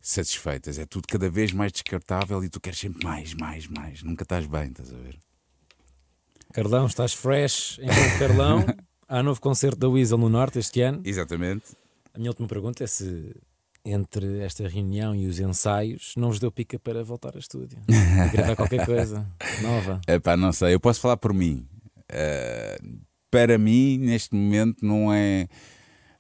[0.09, 0.79] satisfeitas.
[0.79, 4.03] É tudo cada vez mais descartável e tu queres sempre mais, mais, mais.
[4.03, 5.19] Nunca estás bem, estás a ver?
[6.53, 8.65] Carlão, estás fresh em Carlão.
[9.07, 11.03] Há novo concerto da Weasel no Norte este ano.
[11.05, 11.77] Exatamente.
[12.15, 13.35] A minha última pergunta é se
[13.85, 17.79] entre esta reunião e os ensaios não vos deu pica para voltar a estúdio.
[18.33, 19.27] Gravar qualquer coisa
[19.63, 20.01] nova.
[20.07, 20.75] É pá, não sei.
[20.75, 21.67] Eu posso falar por mim.
[22.11, 22.99] Uh,
[23.31, 25.49] para mim, neste momento, não é,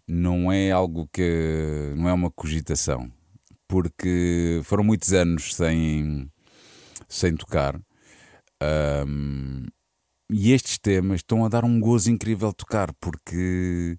[0.07, 1.95] não é algo que.
[1.97, 3.11] não é uma cogitação.
[3.69, 6.29] Porque foram muitos anos sem,
[7.09, 7.79] sem tocar.
[9.07, 9.67] Um,
[10.31, 13.99] e estes temas estão a dar um gozo incrível tocar, porque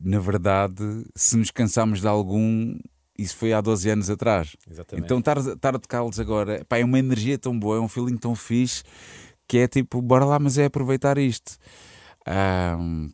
[0.00, 2.78] na verdade, se nos cansamos de algum,
[3.18, 4.56] isso foi há 12 anos atrás.
[4.70, 5.04] Exatamente.
[5.04, 8.16] Então estar, estar a tocá-los agora pá, é uma energia tão boa, é um feeling
[8.16, 8.82] tão fixe
[9.48, 11.58] que é tipo, bora lá, mas é aproveitar isto.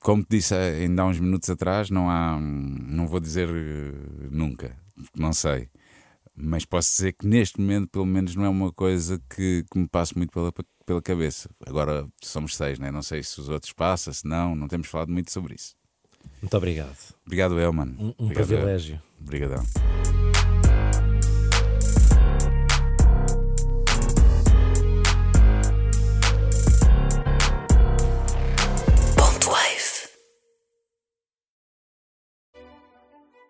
[0.01, 4.77] como te disse ainda há uns minutos atrás, não há, não vou dizer eh, nunca,
[5.17, 5.69] não sei,
[6.35, 9.89] mas posso dizer que neste momento, pelo menos, não é uma coisa que, que me
[9.89, 10.53] passe muito pela,
[10.87, 11.51] pela cabeça.
[11.67, 12.91] Agora somos seis, né?
[12.91, 15.75] não sei se os outros passam, se não, não temos falado muito sobre isso.
[16.41, 17.15] Muito obrigado.
[17.27, 17.95] Obrigado, Elman.
[17.99, 19.03] Um, um obrigado, privilégio.
[19.21, 19.65] Obrigadão.